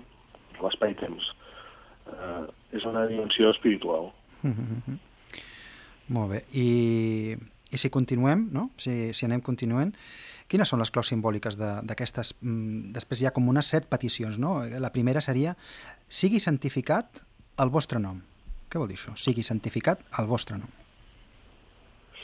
l'espai-temps. 0.61 1.31
Uh, 2.12 2.45
és 2.77 2.85
una 2.88 3.07
dimensió 3.09 3.51
espiritual. 3.51 4.12
Mm 4.43 4.53
-hmm. 4.53 4.99
Molt 6.09 6.31
bé. 6.31 6.45
I, 6.53 7.37
I 7.73 7.79
si 7.79 7.91
continuem, 7.91 8.49
no? 8.53 8.71
si, 8.77 9.15
si 9.15 9.25
anem 9.25 9.41
continuant, 9.41 9.95
quines 10.49 10.69
són 10.69 10.79
les 10.79 10.91
claus 10.91 11.09
simbòliques 11.09 11.57
d'aquestes... 11.57 12.35
Mm, 12.43 12.93
després 12.93 13.23
hi 13.23 13.27
ha 13.27 13.33
com 13.33 13.49
unes 13.49 13.67
set 13.67 13.88
peticions, 13.88 14.38
no? 14.38 14.61
La 14.79 14.93
primera 14.93 15.21
seria 15.21 15.57
sigui 16.09 16.41
santificat 16.41 17.23
el 17.62 17.71
vostre 17.71 17.99
nom. 17.99 18.21
Què 18.69 18.79
vol 18.79 18.88
dir 18.88 18.99
això? 18.99 19.17
Sigui 19.17 19.43
santificat 19.43 20.05
el 20.19 20.27
vostre 20.27 20.59
nom. 20.59 20.69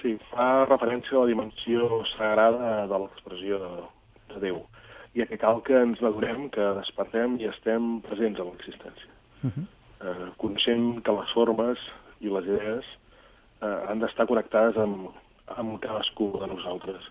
Sí, 0.03 0.19
fa 0.31 0.67
referència 0.69 1.17
a 1.17 1.21
la 1.21 1.27
dimensió 1.27 2.05
sagrada 2.17 2.87
de 2.87 2.99
l'expressió 2.99 3.59
de, 3.59 3.71
de 4.35 4.41
Déu 4.49 4.63
i 5.15 5.27
que 5.27 5.39
cal 5.41 5.63
que 5.67 5.77
ens 5.77 6.01
n'adonem, 6.03 6.49
que 6.55 6.65
despertem 6.79 7.39
i 7.41 7.49
estem 7.49 7.99
presents 8.07 8.41
en 8.41 8.51
l'existència. 8.51 9.13
Uh 9.43 9.51
-huh. 9.51 9.65
eh, 10.07 10.29
coneixent 10.37 11.03
que 11.03 11.13
les 11.13 11.31
formes 11.33 11.79
i 12.21 12.29
les 12.29 12.45
idees 12.45 12.85
eh, 13.63 13.79
han 13.89 14.01
d'estar 14.01 14.27
connectades 14.27 14.77
amb, 14.77 15.09
amb 15.57 15.81
cadascú 15.81 16.39
de 16.41 16.47
nosaltres. 16.47 17.03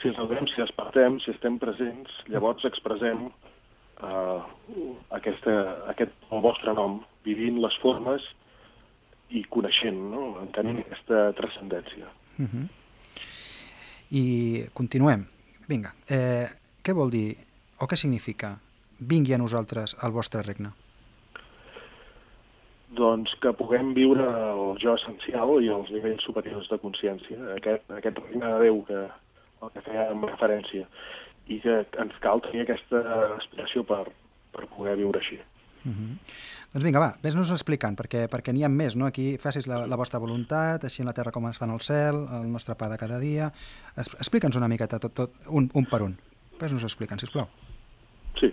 Si 0.00 0.08
ens 0.08 0.18
adonem, 0.18 0.46
si 0.46 0.60
despertem, 0.60 1.20
si 1.20 1.30
estem 1.30 1.58
presents, 1.58 2.10
llavors 2.26 2.64
expressem 2.64 3.30
eh, 4.02 4.40
aquesta, 5.10 5.54
aquest, 5.86 6.12
el 6.30 6.40
vostre 6.40 6.74
nom, 6.74 7.00
vivint 7.24 7.58
les 7.60 7.76
formes 7.82 8.22
i 9.30 9.44
coneixent, 9.44 9.98
no? 10.10 10.40
entenent 10.42 10.78
aquesta 10.78 11.32
transcendència. 11.32 12.06
Uh 12.38 12.42
mhm. 12.42 12.48
-huh. 12.52 12.68
I 14.10 14.64
continuem. 14.72 15.37
Vinga, 15.68 15.92
eh, 16.08 16.48
què 16.82 16.94
vol 16.96 17.10
dir 17.12 17.36
o 17.84 17.86
què 17.86 17.96
significa 18.00 18.54
vingui 19.10 19.34
a 19.34 19.38
nosaltres 19.40 19.94
el 20.06 20.14
vostre 20.14 20.40
regne? 20.46 20.70
Doncs 22.98 23.34
que 23.42 23.52
puguem 23.52 23.92
viure 23.94 24.24
el 24.24 24.78
jo 24.80 24.94
essencial 24.96 25.58
i 25.60 25.68
els 25.74 25.90
nivells 25.92 26.24
superiors 26.24 26.70
de 26.72 26.78
consciència, 26.80 27.36
aquest, 27.58 27.84
aquest 27.98 28.22
regne 28.24 28.54
de 28.54 28.62
Déu 28.64 28.80
que, 28.88 29.02
el 29.66 29.74
que 29.74 29.98
amb 30.06 30.24
referència, 30.30 30.88
i 31.52 31.60
que 31.60 31.76
ens 32.00 32.16
cal 32.24 32.40
tenir 32.48 32.64
aquesta 32.64 33.04
aspiració 33.36 33.84
per, 33.84 34.06
per 34.56 34.70
poder 34.72 34.96
viure 35.02 35.20
així. 35.20 35.36
Mhm. 35.88 36.08
-huh. 36.12 36.56
Doncs 36.68 36.84
vinga, 36.84 37.00
va, 37.00 37.14
vés-nos 37.22 37.50
explicant, 37.54 37.96
perquè, 37.96 38.26
perquè 38.28 38.52
n'hi 38.52 38.64
ha 38.64 38.68
més, 38.68 38.94
no? 38.94 39.06
Aquí 39.08 39.38
facis 39.40 39.66
la, 39.66 39.86
la 39.88 39.96
vostra 39.96 40.18
voluntat, 40.20 40.84
així 40.84 41.00
en 41.00 41.08
la 41.08 41.14
terra 41.16 41.32
com 41.32 41.46
es 41.48 41.56
fan 41.56 41.70
al 41.70 41.80
cel, 41.80 42.26
el 42.38 42.50
nostre 42.52 42.74
pa 42.74 42.90
de 42.92 42.98
cada 43.00 43.18
dia... 43.18 43.46
Es, 43.96 44.10
Explica'ns 44.20 44.58
una 44.60 44.68
miqueta 44.68 44.98
tot, 44.98 45.14
tot, 45.14 45.30
un, 45.48 45.70
un 45.72 45.86
per 45.88 46.02
un. 46.02 46.18
Vés-nos 46.60 46.84
explicant, 46.84 47.18
sisplau. 47.18 47.48
Sí, 48.38 48.52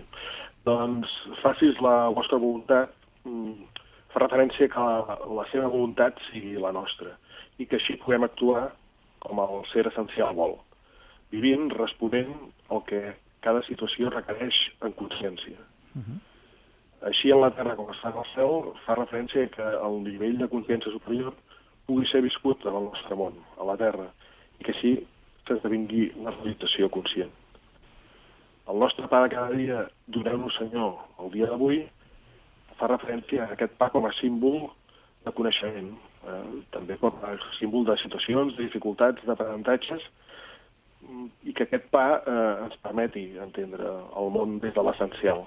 doncs 0.64 1.12
facis 1.42 1.82
la 1.84 2.08
vostra 2.16 2.40
voluntat, 2.40 2.94
mm, 3.26 3.84
fa 4.14 4.22
referència 4.24 4.70
que 4.72 4.80
la, 4.80 5.18
la 5.42 5.46
seva 5.52 5.68
voluntat 5.68 6.22
sigui 6.30 6.56
la 6.56 6.72
nostra 6.72 7.18
i 7.60 7.68
que 7.68 7.76
així 7.76 7.98
puguem 8.00 8.24
actuar 8.24 8.70
com 9.20 9.42
el 9.44 9.68
ser 9.74 9.84
essencial 9.90 10.32
vol, 10.40 10.56
vivint, 11.36 11.68
responent 11.76 12.32
al 12.72 12.84
que 12.88 13.02
cada 13.44 13.62
situació 13.68 14.10
requereix 14.14 14.56
en 14.88 14.96
consciència. 15.02 15.60
Uh 15.96 16.02
-huh. 16.02 16.18
Així 17.06 17.32
en 17.32 17.42
la 17.44 17.52
Terra 17.54 17.76
com 17.78 17.90
està 17.94 18.12
en 18.12 18.20
el 18.22 18.30
cel 18.34 18.70
fa 18.86 18.98
referència 18.98 19.50
que 19.54 19.72
el 19.88 20.00
nivell 20.06 20.40
de 20.42 20.50
consciència 20.52 20.94
superior 20.94 21.34
pugui 21.86 22.08
ser 22.10 22.24
viscut 22.26 22.66
en 22.66 22.78
el 22.80 22.90
nostre 22.90 23.18
món, 23.20 23.38
a 23.62 23.68
la 23.70 23.78
Terra, 23.78 24.10
i 24.60 24.66
que 24.66 24.74
així 24.74 24.94
s'esdevingui 25.46 26.08
una 26.18 26.34
realització 26.34 26.90
conscient 26.90 27.34
el 28.68 28.80
nostre 28.80 29.08
pa 29.08 29.22
de 29.24 29.30
cada 29.30 29.54
dia, 29.54 29.86
doneu-nos, 30.08 30.58
Senyor, 30.58 30.98
el 31.22 31.32
dia 31.34 31.50
d'avui, 31.52 31.84
fa 32.80 32.90
referència 32.90 33.46
a 33.46 33.54
aquest 33.54 33.76
pa 33.80 33.92
com 33.94 34.08
a 34.08 34.14
símbol 34.20 34.66
de 35.26 35.34
coneixement, 35.38 35.92
eh, 36.26 36.44
també 36.74 36.98
com 37.02 37.14
a 37.24 37.36
símbol 37.60 37.86
de 37.86 37.98
situacions, 38.02 38.56
de 38.58 38.66
dificultats, 38.66 39.22
d'aprenentatges, 39.28 40.08
i 41.46 41.54
que 41.54 41.68
aquest 41.68 41.92
pa 41.94 42.06
eh, 42.18 42.66
ens 42.66 42.80
permeti 42.82 43.28
entendre 43.42 43.92
el 44.18 44.34
món 44.34 44.58
des 44.64 44.74
de 44.74 44.86
l'essencial. 44.86 45.46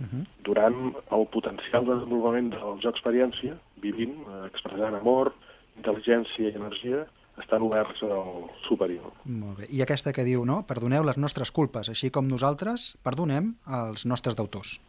Uh 0.00 0.06
-huh. 0.06 0.26
Durant 0.44 0.96
el 1.12 1.26
potencial 1.28 1.84
de 1.84 1.94
desenvolupament 1.94 2.50
del 2.50 2.80
jo 2.82 2.90
experiència, 2.90 3.54
vivint, 3.76 4.16
eh, 4.26 4.46
expressant 4.46 4.94
amor, 4.94 5.34
intel·ligència 5.76 6.50
i 6.50 6.56
energia, 6.56 7.06
estan 7.38 7.62
oberts 7.62 8.02
al 8.02 8.50
superior. 8.68 9.12
Molt 9.24 9.60
bé. 9.60 9.66
I 9.70 9.82
aquesta 9.82 10.12
que 10.12 10.24
diu, 10.24 10.44
no? 10.44 10.62
Perdoneu 10.68 11.04
les 11.06 11.18
nostres 11.20 11.50
culpes, 11.50 11.88
així 11.88 12.10
com 12.10 12.28
nosaltres 12.28 12.96
perdonem 13.02 13.54
els 13.66 14.06
nostres 14.06 14.36
deutors. 14.36 14.80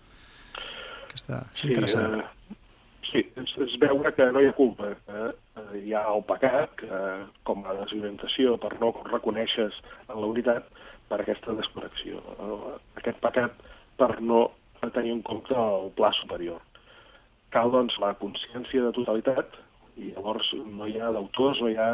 Aquesta 1.07 1.45
és 1.53 1.61
sí, 1.61 1.67
interessant. 1.67 2.19
Eh, 2.19 2.55
sí, 3.11 3.25
és, 3.35 3.55
és 3.67 3.79
veure 3.79 4.13
que 4.15 4.29
no 4.31 4.43
hi 4.43 4.47
ha 4.47 4.55
culpa, 4.57 4.93
que 5.07 5.25
eh, 5.31 5.81
hi 5.83 5.93
ha 5.93 6.05
el 6.13 6.23
pecat, 6.29 6.75
que 6.79 7.01
com 7.47 7.65
a 7.65 7.75
desorientació 7.81 8.57
per 8.57 8.73
no 8.79 8.93
reconèixer 9.11 9.67
en 9.67 10.15
la 10.15 10.27
unitat 10.27 10.71
per 11.11 11.19
aquesta 11.21 11.55
desconnexió. 11.57 12.23
Aquest 12.99 13.19
pecat 13.23 13.59
per 13.99 14.15
no 14.23 14.49
tenir 14.89 15.11
en 15.11 15.21
compte 15.21 15.53
el 15.53 15.91
pla 15.97 16.11
superior. 16.17 16.61
Cal, 17.53 17.71
doncs, 17.71 17.97
la 17.99 18.13
consciència 18.17 18.81
de 18.81 18.93
totalitat 18.95 19.57
i 19.97 20.13
llavors 20.15 20.47
no 20.65 20.87
hi 20.87 20.97
ha 20.99 21.11
d'autors, 21.11 21.61
no 21.61 21.69
hi 21.69 21.77
ha 21.77 21.91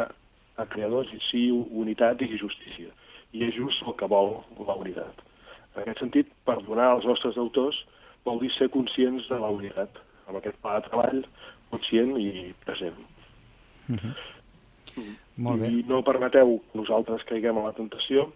a 0.58 0.66
creadors 0.66 1.12
i 1.14 1.20
sí 1.28 1.44
unitat 1.52 2.22
i 2.22 2.38
justícia. 2.38 2.94
I 3.34 3.44
és 3.50 3.56
just 3.58 3.84
el 3.84 3.96
que 4.00 4.08
vol 4.08 4.38
la 4.64 4.78
unitat. 4.80 5.22
En 5.76 5.84
aquest 5.84 6.00
sentit, 6.02 6.32
perdonar 6.46 6.94
els 6.96 7.06
nostres 7.06 7.38
autors 7.38 7.84
vol 8.26 8.40
dir 8.42 8.52
ser 8.56 8.70
conscients 8.74 9.28
de 9.30 9.38
la 9.42 9.52
unitat, 9.54 10.00
amb 10.28 10.40
aquest 10.40 10.58
pla 10.64 10.80
de 10.80 10.88
treball 10.88 11.22
conscient 11.72 12.16
i 12.22 12.54
present. 12.66 12.98
Uh 13.88 13.94
mhm. 13.94 14.00
-huh. 14.00 14.16
mm. 14.96 15.16
Molt 15.38 15.62
bé. 15.62 15.68
I 15.68 15.84
no 15.88 16.04
permeteu 16.04 16.60
que 16.72 16.78
nosaltres 16.80 17.24
caiguem 17.24 17.58
a 17.58 17.64
la 17.68 17.74
tentació. 17.74 18.32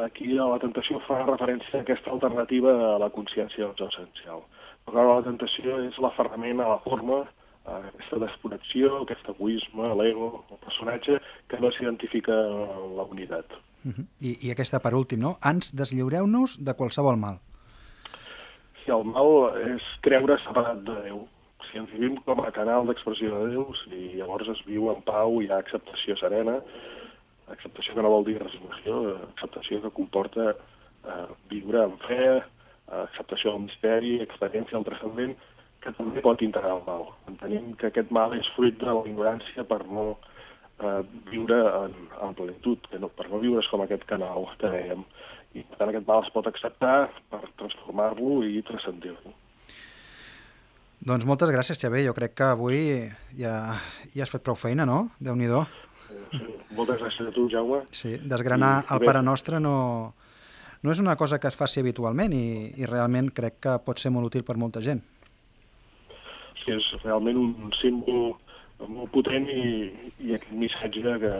Aquí 0.00 0.30
la 0.32 0.56
tentació 0.62 1.02
fa 1.04 1.20
referència 1.26 1.78
a 1.78 1.82
aquesta 1.82 2.10
alternativa 2.14 2.72
a 2.94 2.98
la 3.02 3.10
consciència 3.12 3.66
del 3.66 3.76
jo 3.76 3.88
essencial. 3.92 4.40
Però 4.88 5.04
la 5.04 5.24
tentació 5.26 5.82
és 5.84 5.98
l'aferrament 6.00 6.62
a 6.64 6.70
la 6.70 6.78
forma, 6.86 7.20
aquesta 7.66 8.18
desconnexió, 8.24 9.02
aquest 9.02 9.28
egoisme, 9.34 9.92
l'ego, 10.00 10.44
el 10.50 10.58
personatge, 10.64 11.20
que 11.48 11.60
no 11.60 11.70
s'identifica 11.70 12.32
en 12.32 12.96
la 12.96 13.04
unitat. 13.04 13.52
Uh 13.84 13.92
-huh. 13.92 14.06
I, 14.20 14.48
I 14.48 14.50
aquesta 14.50 14.80
per 14.80 14.94
últim, 14.94 15.20
no? 15.20 15.36
Ans 15.40 15.72
deslliureu-nos 15.74 16.58
de 16.64 16.74
qualsevol 16.74 17.16
mal. 17.16 17.38
Si 18.82 18.90
el 18.90 19.04
mal 19.04 19.54
és 19.76 19.82
creure 20.00 20.38
separat 20.38 20.82
de 20.82 20.94
Déu. 21.02 21.28
Si 21.70 21.78
ens 21.78 21.90
vivim 21.92 22.16
com 22.24 22.40
a 22.40 22.50
canal 22.50 22.86
d'expressió 22.86 23.30
de 23.30 23.50
Déu, 23.50 23.74
si 23.84 24.16
llavors 24.16 24.48
es 24.48 24.64
viu 24.66 24.90
en 24.90 25.02
pau, 25.02 25.40
hi 25.40 25.48
ha 25.50 25.58
acceptació 25.58 26.16
serena, 26.16 26.60
acceptació 27.54 27.94
que 27.96 28.04
no 28.04 28.12
vol 28.12 28.26
dir 28.26 28.38
resolució, 28.40 29.02
acceptació 29.32 29.80
que 29.84 29.94
comporta 29.96 30.52
eh, 30.52 31.26
viure 31.52 31.86
en 31.86 31.96
fe, 32.06 32.26
acceptació 32.92 33.54
del 33.54 33.66
misteri, 33.66 34.16
experiència 34.20 34.76
del 34.76 34.84
transcendent, 34.84 35.36
que 35.82 35.92
també 35.96 36.22
pot 36.22 36.42
integrar 36.44 36.76
el 36.76 36.84
mal. 36.86 37.08
Entenem 37.30 37.72
que 37.78 37.88
aquest 37.88 38.12
mal 38.14 38.34
és 38.36 38.48
fruit 38.56 38.76
de 38.78 38.88
la 38.88 39.02
ignorància 39.08 39.64
per 39.66 39.80
no 39.88 40.06
eh, 40.12 41.00
viure 41.30 41.58
en, 41.82 41.96
en 42.22 42.34
plenitud, 42.38 42.86
que 42.90 43.00
no, 43.02 43.10
per 43.10 43.28
no 43.30 43.42
viure 43.42 43.64
com 43.70 43.84
aquest 43.84 44.06
canal 44.10 44.46
que 44.60 44.70
dèiem. 44.70 45.04
I 45.58 45.64
per 45.68 45.80
tant 45.80 45.92
aquest 45.92 46.08
mal 46.08 46.22
es 46.24 46.32
pot 46.34 46.48
acceptar 46.48 46.96
per 47.32 47.42
transformar-lo 47.60 48.42
i 48.46 48.62
transcendir-lo. 48.68 49.34
Doncs 51.02 51.26
moltes 51.26 51.50
gràcies, 51.50 51.80
Xavier. 51.82 52.06
Jo 52.06 52.14
crec 52.14 52.36
que 52.38 52.52
avui 52.54 52.82
ja, 53.34 53.56
ja 54.14 54.22
has 54.22 54.30
fet 54.30 54.44
prou 54.46 54.54
feina, 54.54 54.86
no? 54.86 55.08
Déu-n'hi-do. 55.18 55.64
Sí, 55.66 55.91
moltes 56.76 57.00
gràcies 57.00 57.28
a 57.28 57.32
tu, 57.34 57.48
Jaume. 57.52 57.84
Sí, 57.90 58.16
desgranar 58.22 58.82
I, 58.82 58.94
el 58.94 59.06
Pare 59.06 59.22
Nostre 59.22 59.60
no, 59.60 59.76
no 60.82 60.92
és 60.92 61.00
una 61.00 61.16
cosa 61.16 61.38
que 61.38 61.48
es 61.48 61.56
faci 61.56 61.80
habitualment 61.80 62.32
i, 62.36 62.44
i 62.80 62.88
realment 62.88 63.32
crec 63.34 63.60
que 63.62 63.78
pot 63.86 63.98
ser 63.98 64.12
molt 64.14 64.32
útil 64.32 64.46
per 64.46 64.58
molta 64.60 64.82
gent 64.84 65.02
que 66.64 66.76
és 66.78 66.88
realment 67.02 67.38
un 67.40 67.72
símbol 67.80 68.36
molt 68.82 69.12
potent 69.14 69.46
i, 69.50 69.64
i 70.26 70.34
aquest 70.36 70.54
missatge 70.58 71.16
que, 71.24 71.32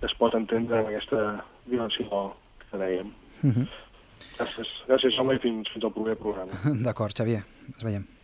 que 0.00 0.08
es 0.10 0.14
pot 0.20 0.34
entendre 0.38 0.82
en 0.82 0.90
aquesta 0.90 1.24
dimensió 1.66 2.22
que 2.68 2.80
dèiem. 2.84 3.12
Uh 3.42 3.46
mhm. 3.46 3.62
-huh. 3.62 3.68
Gràcies, 4.38 4.68
gràcies 4.88 5.18
home, 5.18 5.34
i 5.34 5.38
fins, 5.38 5.68
fins 5.72 5.84
al 5.84 5.92
proper 5.92 6.16
programa. 6.16 6.52
D'acord, 6.86 7.14
Xavier. 7.14 7.42
Ens 7.66 7.84
veiem. 7.84 8.17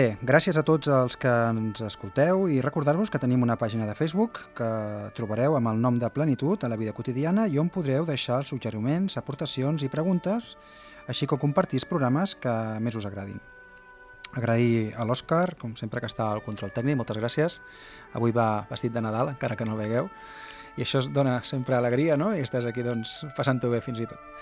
Bé, 0.00 0.14
gràcies 0.24 0.56
a 0.56 0.62
tots 0.64 0.88
els 0.88 1.16
que 1.20 1.28
ens 1.50 1.82
escolteu 1.84 2.46
i 2.48 2.60
recordar-vos 2.64 3.10
que 3.12 3.18
tenim 3.20 3.42
una 3.44 3.58
pàgina 3.60 3.84
de 3.84 3.96
Facebook 3.98 4.38
que 4.56 4.68
trobareu 5.18 5.58
amb 5.58 5.68
el 5.68 5.82
nom 5.82 5.98
de 6.00 6.08
Plenitud 6.14 6.62
a 6.64 6.70
la 6.72 6.78
vida 6.80 6.94
quotidiana 6.96 7.44
i 7.50 7.58
on 7.60 7.68
podreu 7.68 8.06
deixar 8.08 8.38
suggeriments, 8.48 9.18
aportacions 9.20 9.84
i 9.84 9.90
preguntes, 9.92 10.54
així 11.10 11.28
com 11.28 11.42
compartir 11.42 11.82
els 11.82 11.88
programes 11.90 12.32
que 12.32 12.54
més 12.80 12.96
us 12.96 13.10
agradin. 13.10 13.42
Agrair 14.40 14.94
a 14.96 15.04
l'Òscar, 15.04 15.58
com 15.60 15.76
sempre 15.76 16.00
que 16.00 16.08
està 16.08 16.30
al 16.30 16.40
control 16.48 16.72
tècnic, 16.72 16.96
moltes 16.96 17.20
gràcies. 17.20 17.60
Avui 18.16 18.32
va 18.32 18.64
vestit 18.72 18.96
de 18.96 19.04
Nadal, 19.04 19.34
encara 19.34 19.58
que 19.58 19.68
no 19.68 19.76
el 19.76 19.84
vegueu, 19.84 20.08
i 20.78 20.86
això 20.86 21.04
dona 21.12 21.42
sempre 21.44 21.76
alegria, 21.76 22.16
no? 22.16 22.32
I 22.32 22.46
estàs 22.46 22.64
aquí, 22.64 22.86
doncs, 22.86 23.18
passant-ho 23.36 23.74
bé 23.74 23.84
fins 23.84 24.00
i 24.00 24.08
tot. 24.08 24.40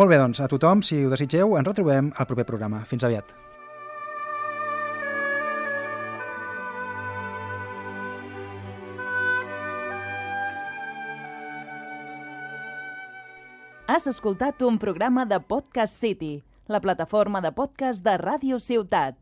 Molt 0.00 0.08
bé, 0.08 0.22
doncs, 0.22 0.40
a 0.40 0.48
tothom, 0.48 0.80
si 0.80 1.04
ho 1.04 1.12
desitgeu, 1.12 1.58
ens 1.60 1.74
retrobem 1.74 2.14
al 2.16 2.32
proper 2.32 2.48
programa. 2.54 2.86
Fins 2.88 3.04
aviat. 3.04 3.36
Has 14.02 14.16
escoltat 14.16 14.62
un 14.66 14.80
programa 14.82 15.22
de 15.30 15.36
Podcast 15.38 15.94
City, 15.94 16.42
la 16.66 16.80
plataforma 16.82 17.38
de 17.44 17.52
podcast 17.54 18.02
de 18.02 18.16
Ràdio 18.18 18.58
Ciutat. 18.58 19.21